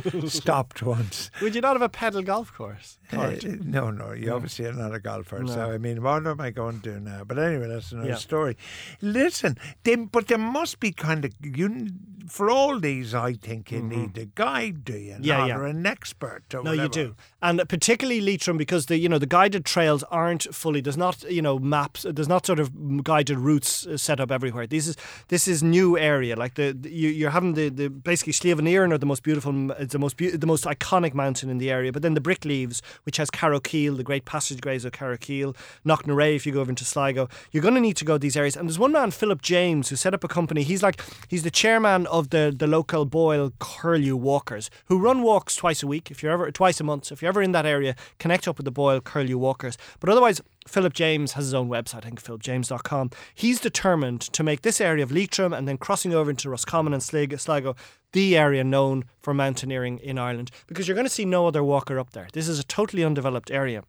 stopped 0.28 0.82
once. 0.82 1.30
Would 1.42 1.54
you 1.56 1.60
not 1.60 1.72
have 1.74 1.82
a 1.82 1.88
pedal 1.88 2.22
golf 2.22 2.52
course? 2.54 2.98
Uh, 3.12 3.34
no, 3.62 3.90
no, 3.90 4.12
you 4.12 4.32
obviously 4.32 4.66
are 4.66 4.72
not 4.72 4.94
a 4.94 5.00
golfer. 5.00 5.44
So 5.46 5.72
I 5.72 5.78
mean, 5.78 6.02
what 6.02 6.26
am 6.26 6.40
I 6.40 6.50
going 6.50 6.80
to 6.80 6.94
do 6.94 7.00
now? 7.00 7.24
But 7.24 7.38
anyway, 7.38 7.63
that's 7.68 7.92
another 7.92 8.08
Yeah. 8.10 8.14
story. 8.16 8.56
Listen, 9.00 9.56
they, 9.84 9.96
but 9.96 10.28
there 10.28 10.38
must 10.38 10.80
be 10.80 10.92
kind 10.92 11.24
of 11.24 11.32
you 11.42 11.88
for 12.28 12.48
all 12.48 12.80
these. 12.80 13.14
I 13.14 13.34
think 13.34 13.70
you 13.70 13.82
need 13.82 14.16
a 14.16 14.24
guide, 14.24 14.84
do 14.84 14.94
you? 14.96 15.12
Mm-hmm. 15.14 15.24
Yeah, 15.24 15.36
not, 15.38 15.48
yeah. 15.48 15.56
Or 15.58 15.66
an 15.66 15.84
expert. 15.86 16.42
Or 16.54 16.62
No, 16.62 16.72
you 16.72 16.88
do, 16.88 17.14
and 17.42 17.66
particularly 17.68 18.20
Leitrim 18.22 18.56
because 18.56 18.86
the 18.86 18.96
you 18.96 19.08
know 19.10 19.18
the 19.18 19.26
guided 19.26 19.64
trails 19.66 20.02
aren't 20.04 20.44
fully. 20.54 20.80
There's 20.80 20.96
not 20.96 21.22
you 21.30 21.42
know 21.42 21.58
maps. 21.58 22.06
There's 22.08 22.28
not 22.28 22.46
sort 22.46 22.60
of 22.60 23.04
guided 23.04 23.38
routes 23.38 23.86
uh, 23.86 23.96
set 23.98 24.20
up 24.20 24.30
everywhere. 24.32 24.66
This 24.66 24.86
is 24.86 24.96
this 25.28 25.46
is 25.46 25.62
new 25.62 25.98
area. 25.98 26.34
Like 26.34 26.54
the, 26.54 26.72
the- 26.72 26.90
you, 26.90 27.08
you're 27.10 27.30
having 27.30 27.54
the, 27.54 27.68
the 27.68 27.88
basically 27.90 28.32
Slieve 28.32 28.56
Anierin 28.58 28.92
are 28.92 28.98
the 28.98 29.06
most 29.06 29.22
beautiful. 29.22 29.70
It's 29.72 29.92
the 29.92 29.98
most 29.98 30.16
beau- 30.16 30.30
the 30.30 30.46
most 30.46 30.64
iconic 30.64 31.12
mountain 31.12 31.50
in 31.50 31.58
the 31.58 31.70
area. 31.70 31.92
But 31.92 32.00
then 32.02 32.14
the 32.14 32.20
Bricklieves, 32.22 32.80
which 33.04 33.18
has 33.18 33.30
Carrowkeel, 33.30 33.96
the 33.98 34.02
great 34.02 34.24
passageways 34.24 34.84
of 34.86 34.92
Carrowkeel, 34.92 35.54
Knocknarea. 35.84 36.36
If 36.36 36.46
you 36.46 36.52
go 36.52 36.60
over 36.62 36.70
into 36.70 36.84
Sligo, 36.86 37.28
you're 37.54 37.62
going 37.62 37.76
to 37.76 37.80
need 37.80 37.96
to 37.96 38.04
go 38.04 38.14
to 38.14 38.18
these 38.18 38.36
areas. 38.36 38.56
And 38.56 38.68
there's 38.68 38.80
one 38.80 38.90
man, 38.90 39.12
Philip 39.12 39.40
James, 39.40 39.88
who 39.88 39.96
set 39.96 40.12
up 40.12 40.24
a 40.24 40.28
company. 40.28 40.64
He's 40.64 40.82
like 40.82 41.00
he's 41.28 41.44
the 41.44 41.52
chairman 41.52 42.06
of 42.08 42.30
the 42.30 42.52
the 42.54 42.66
local 42.66 43.06
Boyle 43.06 43.52
Curlew 43.60 44.16
Walkers, 44.16 44.70
who 44.86 44.98
run 44.98 45.22
walks 45.22 45.54
twice 45.54 45.80
a 45.80 45.86
week. 45.86 46.10
If 46.10 46.20
you're 46.20 46.32
ever 46.32 46.50
twice 46.50 46.80
a 46.80 46.84
month, 46.84 47.06
so 47.06 47.12
if 47.12 47.22
you're 47.22 47.28
ever 47.28 47.42
in 47.42 47.52
that 47.52 47.64
area, 47.64 47.94
connect 48.18 48.48
up 48.48 48.58
with 48.58 48.64
the 48.64 48.72
Boyle 48.72 49.00
Curlew 49.00 49.38
Walkers. 49.38 49.78
But 50.00 50.10
otherwise. 50.10 50.42
Philip 50.66 50.94
James 50.94 51.34
has 51.34 51.44
his 51.44 51.52
own 51.52 51.68
website, 51.68 51.96
I 51.96 52.08
think 52.08 52.24
philipjames.com. 52.24 53.10
He's 53.34 53.60
determined 53.60 54.22
to 54.22 54.42
make 54.42 54.62
this 54.62 54.80
area 54.80 55.04
of 55.04 55.12
Leitrim 55.12 55.52
and 55.52 55.68
then 55.68 55.76
crossing 55.76 56.14
over 56.14 56.30
into 56.30 56.48
Roscommon 56.48 56.94
and 56.94 57.02
Sligo, 57.02 57.36
Sligo 57.36 57.76
the 58.14 58.34
area 58.34 58.64
known 58.64 59.04
for 59.20 59.34
mountaineering 59.34 59.98
in 59.98 60.18
Ireland 60.18 60.50
because 60.66 60.88
you're 60.88 60.94
going 60.94 61.06
to 61.06 61.12
see 61.12 61.26
no 61.26 61.46
other 61.46 61.62
walker 61.62 61.98
up 61.98 62.12
there. 62.12 62.28
This 62.32 62.48
is 62.48 62.58
a 62.58 62.64
totally 62.64 63.04
undeveloped 63.04 63.50
area. 63.50 63.82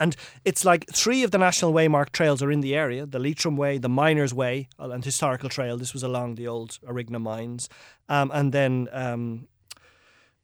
And 0.00 0.16
it's 0.44 0.64
like 0.64 0.86
three 0.92 1.22
of 1.22 1.30
the 1.30 1.38
National 1.38 1.72
Waymark 1.72 2.10
trails 2.10 2.42
are 2.42 2.50
in 2.50 2.60
the 2.60 2.74
area 2.74 3.06
the 3.06 3.18
Leitrim 3.18 3.56
Way, 3.56 3.78
the 3.78 3.88
Miners 3.88 4.34
Way, 4.34 4.68
uh, 4.78 4.90
and 4.90 5.04
Historical 5.04 5.48
Trail. 5.48 5.76
This 5.76 5.92
was 5.92 6.02
along 6.02 6.34
the 6.34 6.48
old 6.48 6.78
Arigna 6.88 7.20
mines. 7.20 7.68
Um, 8.08 8.30
and 8.34 8.52
then 8.52 8.88
um, 8.92 9.48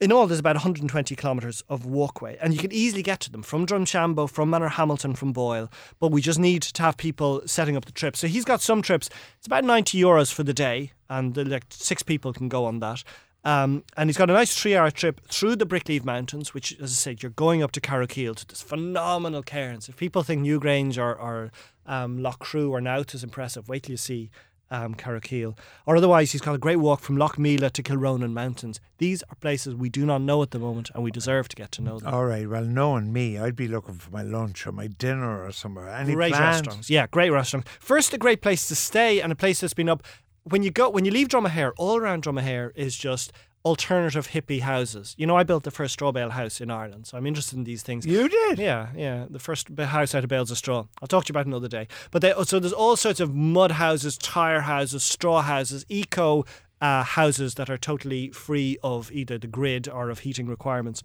in 0.01 0.13
all, 0.13 0.27
there's 0.27 0.41
about 0.41 0.57
120 0.57 1.15
kilometres 1.15 1.63
of 1.69 1.85
walkway, 1.85 2.39
and 2.41 2.55
you 2.55 2.59
can 2.59 2.73
easily 2.73 3.03
get 3.03 3.21
to 3.21 3.31
them 3.31 3.43
from 3.43 3.67
Drumshanbo, 3.67 4.31
from 4.31 4.49
Manor 4.49 4.69
Hamilton, 4.69 5.15
from 5.15 5.33
Boyle. 5.33 5.71
But 5.99 6.11
we 6.11 6.23
just 6.23 6.39
need 6.39 6.63
to 6.63 6.83
have 6.83 6.97
people 6.97 7.43
setting 7.45 7.77
up 7.77 7.85
the 7.85 7.93
trip. 7.93 8.17
So 8.17 8.27
he's 8.27 8.47
got 8.47 8.63
some 8.63 8.81
trips. 8.81 9.11
It's 9.37 9.47
about 9.47 9.65
90 9.65 10.01
euros 10.01 10.33
for 10.33 10.43
the 10.43 10.55
day, 10.55 10.93
and 11.11 11.37
uh, 11.37 11.43
like 11.43 11.65
six 11.69 12.03
people 12.03 12.33
can 12.33 12.49
go 12.49 12.65
on 12.65 12.79
that. 12.79 13.05
Um, 13.45 13.85
and 13.97 14.09
he's 14.09 14.19
got 14.19 14.29
a 14.29 14.35
nice 14.35 14.55
three-hour 14.55 14.91
trip 14.91 15.23
through 15.29 15.57
the 15.57 15.67
Bricklieve 15.67 16.05
Mountains, 16.05 16.53
which, 16.53 16.79
as 16.79 16.91
I 16.91 16.95
said, 16.95 17.23
you're 17.23 17.31
going 17.31 17.63
up 17.63 17.73
to 17.73 17.81
Carrowkeel 17.81 18.37
to 18.37 18.47
this 18.47 18.61
phenomenal 18.61 19.43
cairns. 19.43 19.89
If 19.89 19.97
people 19.97 20.23
think 20.23 20.43
Newgrange 20.43 20.99
or, 20.99 21.15
or 21.15 21.51
um, 21.87 22.19
Loughcrew 22.19 22.71
or 22.71 22.81
Knowth 22.81 23.15
is 23.15 23.25
impressive, 23.25 23.69
wait 23.69 23.85
till 23.85 23.93
you 23.93 23.97
see 23.97 24.31
um, 24.71 24.95
Carrowkeel. 24.95 25.57
Or 25.87 25.97
otherwise, 25.97 26.33
he's 26.33 26.41
got 26.41 26.55
a 26.55 26.59
great 26.59 26.77
walk 26.77 27.01
from 27.01 27.17
Lough 27.17 27.31
Meelagh 27.39 27.73
to 27.73 27.83
Kilronan 27.83 28.33
Mountains. 28.33 28.81
These 28.99 29.23
are 29.25 29.35
places 29.37 29.75
we 29.75 29.89
do 29.89 30.07
not 30.07 30.21
know 30.23 30.43
at 30.43 30.53
the 30.53 30.59
moment, 30.59 30.91
and 30.95 31.03
we 31.03 31.11
deserve 31.11 31.49
to 31.49 31.57
get 31.57 31.73
to 31.73 31.83
know 31.83 31.99
them. 31.99 32.13
All 32.15 32.27
right. 32.27 32.49
Well, 32.49 32.65
knowing 32.65 33.13
me, 33.13 33.39
I'd 33.39 33.57
be 33.57 33.69
looking 33.69 33.95
for 33.95 34.11
my 34.11 34.23
lunch 34.23 34.67
or 34.67 34.73
my 34.73 34.87
dinner 34.87 35.45
or 35.45 35.53
somewhere. 35.53 35.89
Any 35.89 36.15
great 36.15 36.33
plans? 36.33 36.59
restaurants. 36.59 36.91
Yeah, 36.91 37.07
great 37.09 37.31
restaurants. 37.31 37.69
First, 37.81 38.13
a 38.15 38.19
great 38.19 38.43
place 38.43 38.69
to 38.69 38.77
stay 38.77 39.21
and 39.21 39.33
a 39.33 39.37
place 39.37 39.61
that's 39.61 39.75
been 39.75 39.89
up. 39.89 40.05
When 40.51 40.65
you 40.65 40.71
go, 40.73 40.91
when 40.91 41.05
you 41.05 41.13
leave 41.13 41.29
Dromahair, 41.29 41.73
all 41.79 41.97
around 41.97 42.25
Dromahair 42.25 42.73
is 42.75 42.97
just 42.97 43.33
alternative 43.65 44.29
hippie 44.29 44.63
houses. 44.63 45.15
You 45.17 45.27
know, 45.27 45.37
I 45.37 45.45
built 45.45 45.63
the 45.63 45.71
first 45.71 45.93
straw 45.93 46.11
bale 46.11 46.31
house 46.31 46.61
in 46.61 46.73
Ireland, 46.73 47.07
so 47.07 47.17
I'm 47.17 47.27
interested 47.27 47.57
in 47.57 47.65
these 47.65 47.83
things. 47.85 48.05
You 48.05 48.29
did. 48.29 48.59
Yeah, 48.59 48.89
yeah. 48.97 49.27
The 49.31 49.39
first 49.39 49.69
house 49.79 50.13
out 50.13 50.25
of 50.25 50.29
bales 50.29 50.51
of 50.51 50.59
straw. 50.59 50.87
I'll 51.01 51.09
talk 51.09 51.25
to 51.27 51.31
you 51.31 51.35
about 51.35 51.47
it 51.47 51.51
another 51.51 51.69
day. 51.69 51.87
But 52.11 52.23
they, 52.23 52.33
so 52.45 52.59
there's 52.59 52.73
all 52.73 52.97
sorts 52.97 53.21
of 53.21 53.33
mud 53.33 53.73
houses, 53.73 54.19
tire 54.19 54.63
houses, 54.63 55.05
straw 55.05 55.43
houses, 55.43 55.87
eco 55.89 56.45
uh, 56.81 57.05
houses 57.05 57.55
that 57.55 57.71
are 57.71 57.79
totally 57.79 58.31
free 58.31 58.77
of 58.83 59.13
either 59.13 59.39
the 59.39 59.47
grid 59.47 59.89
or 59.89 60.11
of 60.11 60.21
heating 60.21 60.47
requirements. 60.47 61.01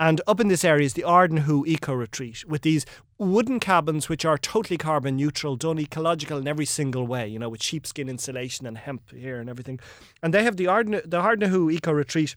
And 0.00 0.20
up 0.26 0.40
in 0.40 0.48
this 0.48 0.64
area 0.64 0.86
is 0.86 0.94
the 0.94 1.04
Ard 1.04 1.32
Nahoo 1.32 1.64
Eco 1.66 1.92
Retreat 1.92 2.44
with 2.46 2.62
these 2.62 2.86
wooden 3.18 3.58
cabins 3.58 4.08
which 4.08 4.24
are 4.24 4.38
totally 4.38 4.78
carbon 4.78 5.16
neutral, 5.16 5.56
done 5.56 5.78
ecological 5.78 6.38
in 6.38 6.46
every 6.46 6.66
single 6.66 7.06
way, 7.06 7.26
you 7.26 7.38
know, 7.38 7.48
with 7.48 7.62
sheepskin 7.62 8.08
insulation 8.08 8.66
and 8.66 8.78
hemp 8.78 9.10
here 9.10 9.40
and 9.40 9.50
everything. 9.50 9.80
And 10.22 10.32
they 10.32 10.44
have 10.44 10.56
the 10.56 10.68
Arden 10.68 11.00
the 11.04 11.18
Ard 11.18 11.40
Nahoo 11.40 11.70
Eco 11.70 11.92
Retreat 11.92 12.36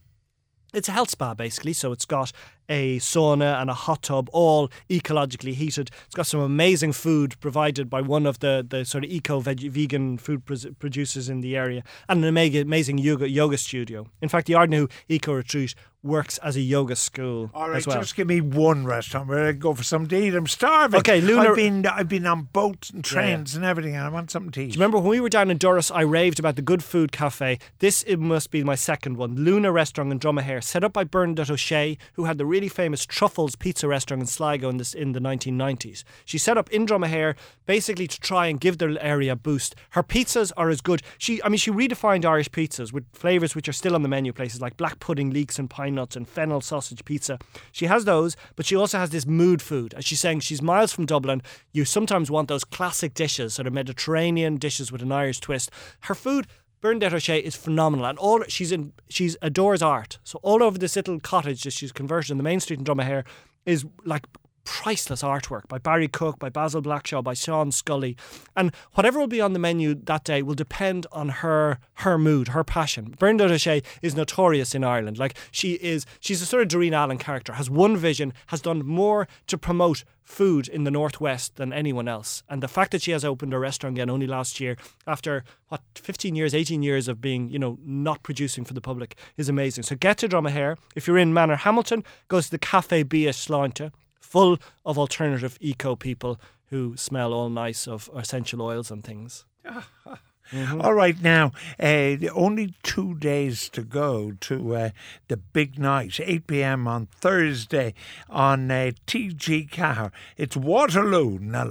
it's 0.73 0.87
a 0.87 0.91
health 0.91 1.09
spa 1.09 1.33
basically, 1.33 1.73
so 1.73 1.91
it's 1.91 2.05
got 2.05 2.31
a 2.69 2.97
sauna 2.99 3.61
and 3.61 3.69
a 3.69 3.73
hot 3.73 4.03
tub, 4.03 4.29
all 4.31 4.69
ecologically 4.89 5.53
heated. 5.53 5.91
It's 6.05 6.15
got 6.15 6.27
some 6.27 6.39
amazing 6.39 6.93
food 6.93 7.37
provided 7.41 7.89
by 7.89 8.01
one 8.01 8.25
of 8.25 8.39
the, 8.39 8.65
the 8.67 8.85
sort 8.85 9.03
of 9.03 9.11
eco 9.11 9.41
vegan 9.41 10.17
food 10.17 10.45
producers 10.79 11.27
in 11.27 11.41
the 11.41 11.57
area, 11.57 11.83
and 12.07 12.23
an 12.23 12.37
amazing, 12.37 12.97
yoga 12.97 13.29
yoga 13.29 13.57
studio. 13.57 14.07
In 14.21 14.29
fact, 14.29 14.47
the 14.47 14.55
Ard 14.55 14.69
Nahoo 14.69 14.87
Eco 15.09 15.33
Retreat 15.33 15.75
works 16.03 16.37
as 16.39 16.55
a 16.55 16.61
yoga 16.61 16.95
school 16.95 17.51
All 17.53 17.69
right, 17.69 17.77
as 17.77 17.85
well. 17.87 17.99
just 17.99 18.15
give 18.15 18.27
me 18.27 18.41
one 18.41 18.85
restaurant 18.85 19.27
where 19.27 19.47
I 19.47 19.51
go 19.51 19.73
for 19.75 19.83
something 19.83 20.09
to 20.09 20.25
eat. 20.27 20.33
I'm 20.33 20.47
starving. 20.47 20.99
Okay, 20.99 21.21
Lunar- 21.21 21.49
I've 21.51 21.55
been 21.55 21.85
I've 21.85 22.09
been 22.09 22.25
on 22.25 22.43
boats 22.53 22.89
and 22.89 23.05
Yeah, 23.05 23.19
yeah. 23.21 23.25
trains 23.35 23.55
and 23.55 23.63
everything, 23.63 23.95
and 23.95 24.03
I 24.05 24.09
want 24.09 24.31
something 24.31 24.51
to 24.53 24.61
eat. 24.61 24.67
Do 24.67 24.69
you 24.71 24.79
remember 24.79 24.97
when 24.97 25.09
we 25.09 25.21
were 25.21 25.29
down 25.29 25.51
in 25.51 25.57
Durrus, 25.57 25.91
I 25.91 26.01
raved 26.01 26.39
about 26.39 26.55
the 26.55 26.61
Good 26.63 26.83
Food 26.83 27.11
Cafe. 27.11 27.59
This 27.79 28.03
it 28.03 28.17
must 28.17 28.49
be 28.51 28.63
my 28.63 28.75
second 28.75 29.17
one. 29.17 29.35
Luna 29.35 29.71
Restaurant 29.71 30.11
in 30.11 30.19
Dromahair, 30.19 30.63
set 30.63 30.83
up 30.83 30.93
by 30.93 31.03
Bernadette 31.03 31.49
O'Shea, 31.51 31.97
who 32.13 32.23
had 32.25 32.37
the 32.37 32.45
really 32.45 32.67
famous 32.69 33.05
Truffles 33.05 33.55
Pizza 33.55 33.87
Restaurant 33.87 34.21
in 34.21 34.27
Sligo 34.27 34.69
in, 34.69 34.77
this, 34.77 34.93
in 34.93 35.11
the 35.11 35.19
1990s. 35.19 36.03
She 36.25 36.37
set 36.37 36.57
up 36.57 36.69
in 36.71 36.85
Dromahair 36.85 37.35
basically 37.65 38.07
to 38.07 38.19
try 38.19 38.47
and 38.47 38.59
give 38.59 38.79
the 38.79 38.97
area 39.01 39.33
a 39.33 39.35
boost. 39.35 39.75
Her 39.91 40.03
pizzas 40.03 40.51
are 40.57 40.69
as 40.69 40.81
good. 40.81 41.01
She, 41.17 41.41
I 41.43 41.49
mean, 41.49 41.57
she 41.57 41.71
redefined 41.71 42.25
Irish 42.25 42.49
pizzas 42.49 42.91
with 42.91 43.05
flavours 43.13 43.55
which 43.55 43.69
are 43.69 43.73
still 43.73 43.93
on 43.95 44.01
the 44.01 44.09
menu. 44.09 44.33
Places 44.33 44.61
like 44.61 44.77
black 44.77 44.99
pudding, 44.99 45.29
leeks 45.29 45.59
and 45.59 45.69
pine 45.69 45.90
nuts, 45.95 46.15
and 46.15 46.27
fennel 46.27 46.61
sausage 46.61 47.05
pizza. 47.05 47.39
She 47.71 47.85
has 47.85 48.05
those, 48.05 48.35
but 48.55 48.65
she 48.65 48.75
also 48.75 48.97
has 48.97 49.09
this 49.09 49.25
mood 49.25 49.61
food. 49.61 49.93
As 49.93 50.05
she's 50.05 50.19
saying, 50.19 50.41
she's 50.41 50.61
miles 50.61 50.93
from 50.93 51.05
Dublin. 51.05 51.41
You 51.71 51.85
sometimes 51.85 52.31
want 52.31 52.47
those 52.47 52.63
classic 52.63 53.13
dishes, 53.13 53.53
sort 53.55 53.67
of 53.67 53.73
Mediterranean 53.73 54.57
dishes 54.57 54.91
with 54.91 55.01
an 55.01 55.11
Irish 55.11 55.39
twist. 55.39 55.71
Her 56.01 56.15
food. 56.15 56.47
Bernadette 56.81 57.13
O'Shea 57.13 57.37
is 57.37 57.55
phenomenal, 57.55 58.07
and 58.07 58.17
all 58.17 58.43
she's 58.47 58.71
in, 58.71 58.91
she's 59.07 59.37
adores 59.43 59.83
art. 59.83 60.17
So 60.23 60.39
all 60.41 60.63
over 60.63 60.79
this 60.79 60.95
little 60.95 61.19
cottage 61.19 61.61
that 61.61 61.73
she's 61.73 61.91
converted 61.91 62.31
in 62.31 62.37
the 62.37 62.43
main 62.43 62.59
street 62.59 62.79
in 62.79 62.85
Dromahair 62.85 63.23
is 63.67 63.85
like 64.03 64.25
priceless 64.63 65.21
artwork 65.21 65.67
by 65.67 65.77
Barrie 65.77 66.07
Cooke, 66.07 66.39
by 66.39 66.49
Basil 66.49 66.81
Blackshaw, 66.81 67.23
by 67.23 67.33
Sean 67.33 67.71
Scully, 67.71 68.15
and 68.55 68.73
whatever 68.93 69.19
will 69.19 69.27
be 69.27 69.41
on 69.41 69.53
the 69.53 69.59
menu 69.59 69.95
that 69.95 70.23
day 70.23 70.41
will 70.41 70.55
depend 70.55 71.07
on 71.11 71.29
her 71.29 71.79
her 71.95 72.17
mood, 72.17 72.49
her 72.49 72.63
passion. 72.63 73.15
Bernadette 73.19 73.51
O'Shea 73.51 73.83
is 74.01 74.15
notorious 74.15 74.73
in 74.73 74.83
Ireland. 74.83 75.17
Like 75.17 75.37
she 75.51 75.73
is, 75.73 76.05
she's 76.19 76.41
a 76.41 76.45
sort 76.45 76.63
of 76.63 76.69
Darina 76.69 76.93
Allen 76.93 77.17
character. 77.17 77.53
Has 77.53 77.69
one 77.69 77.97
vision, 77.97 78.33
has 78.47 78.61
done 78.61 78.85
more 78.85 79.27
to 79.47 79.57
promote 79.57 80.03
food 80.23 80.67
in 80.67 80.85
the 80.85 80.91
northwest 80.91 81.57
than 81.57 81.73
anyone 81.73 82.07
else. 82.07 82.43
And 82.49 82.63
the 82.63 82.67
fact 82.67 82.91
that 82.91 83.01
she 83.01 83.11
has 83.11 83.25
opened 83.25 83.53
a 83.53 83.59
restaurant 83.59 83.97
again 83.97 84.09
only 84.09 84.27
last 84.27 84.59
year, 84.59 84.77
after 85.05 85.43
what 85.67 85.81
15 85.95 86.35
years, 86.35 86.55
18 86.55 86.81
years 86.81 87.07
of 87.07 87.21
being 87.21 87.49
you 87.49 87.59
know 87.59 87.77
not 87.83 88.23
producing 88.23 88.63
for 88.65 88.73
the 88.73 88.81
public, 88.81 89.15
is 89.37 89.49
amazing. 89.49 89.83
So 89.83 89.95
get 89.95 90.17
to 90.19 90.29
Dromahair. 90.29 90.77
If 90.95 91.07
you're 91.07 91.17
in 91.17 91.33
Manor 91.33 91.57
Hamilton, 91.57 92.03
go 92.27 92.41
to 92.41 92.49
the 92.49 92.57
Cafe 92.57 93.03
Bia 93.03 93.31
Sláinte 93.31 93.91
full 94.31 94.57
of 94.85 94.97
alternative 94.97 95.57
eco 95.59 95.93
people 95.97 96.39
who 96.67 96.95
smell 96.95 97.33
all 97.33 97.49
nice 97.49 97.85
of 97.85 98.09
essential 98.15 98.61
oils 98.61 98.89
and 98.89 99.03
things. 99.03 99.45
All 100.53 100.93
right, 100.93 101.19
now, 101.21 101.53
uh, 101.79 102.15
only 102.35 102.73
two 102.83 103.15
days 103.15 103.69
to 103.69 103.83
go 103.83 104.33
to 104.41 104.75
uh, 104.75 104.89
the 105.29 105.37
big 105.37 105.79
night, 105.79 106.19
8 106.21 106.45
p.m. 106.45 106.87
on 106.87 107.05
Thursday 107.05 107.93
on 108.29 108.69
uh, 108.69 108.91
TG 109.07 109.71
Cahir. 109.71 110.11
It's 110.35 110.57
Waterloo, 110.57 111.39
na 111.39 111.65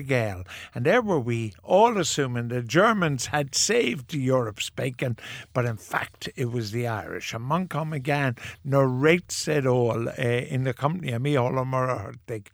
Gael. 0.00 0.44
And 0.74 0.86
there 0.86 1.02
were 1.02 1.18
we 1.18 1.54
all 1.64 1.98
assuming 1.98 2.48
the 2.48 2.62
Germans 2.62 3.26
had 3.26 3.54
saved 3.54 4.14
Europe's 4.14 4.70
bacon, 4.70 5.16
but 5.52 5.64
in 5.64 5.76
fact 5.76 6.28
it 6.36 6.52
was 6.52 6.70
the 6.70 6.86
Irish. 6.86 7.34
And 7.34 7.44
Manchan 7.44 7.92
again 7.92 8.36
narrates 8.64 9.48
it 9.48 9.66
all 9.66 10.08
uh, 10.08 10.12
in 10.12 10.62
the 10.64 10.74
company 10.74 11.12
of 11.12 11.22
me, 11.22 11.34
Olamura 11.34 12.14
Hurtig, 12.28 12.46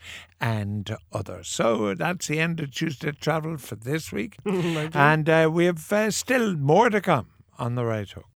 and 0.42 0.96
others. 1.12 1.48
So 1.48 1.94
that's 1.94 2.26
the 2.26 2.40
end 2.40 2.58
of 2.58 2.72
Tuesday 2.72 3.12
Travel 3.12 3.58
for 3.58 3.76
this 3.76 4.10
week. 4.10 4.36
and 4.44 5.28
uh, 5.28 5.41
we 5.46 5.66
have 5.66 5.92
uh, 5.92 6.10
still 6.10 6.56
more 6.56 6.90
to 6.90 7.00
come 7.00 7.26
on 7.58 7.74
the 7.74 7.84
right 7.84 8.08
hook. 8.08 8.26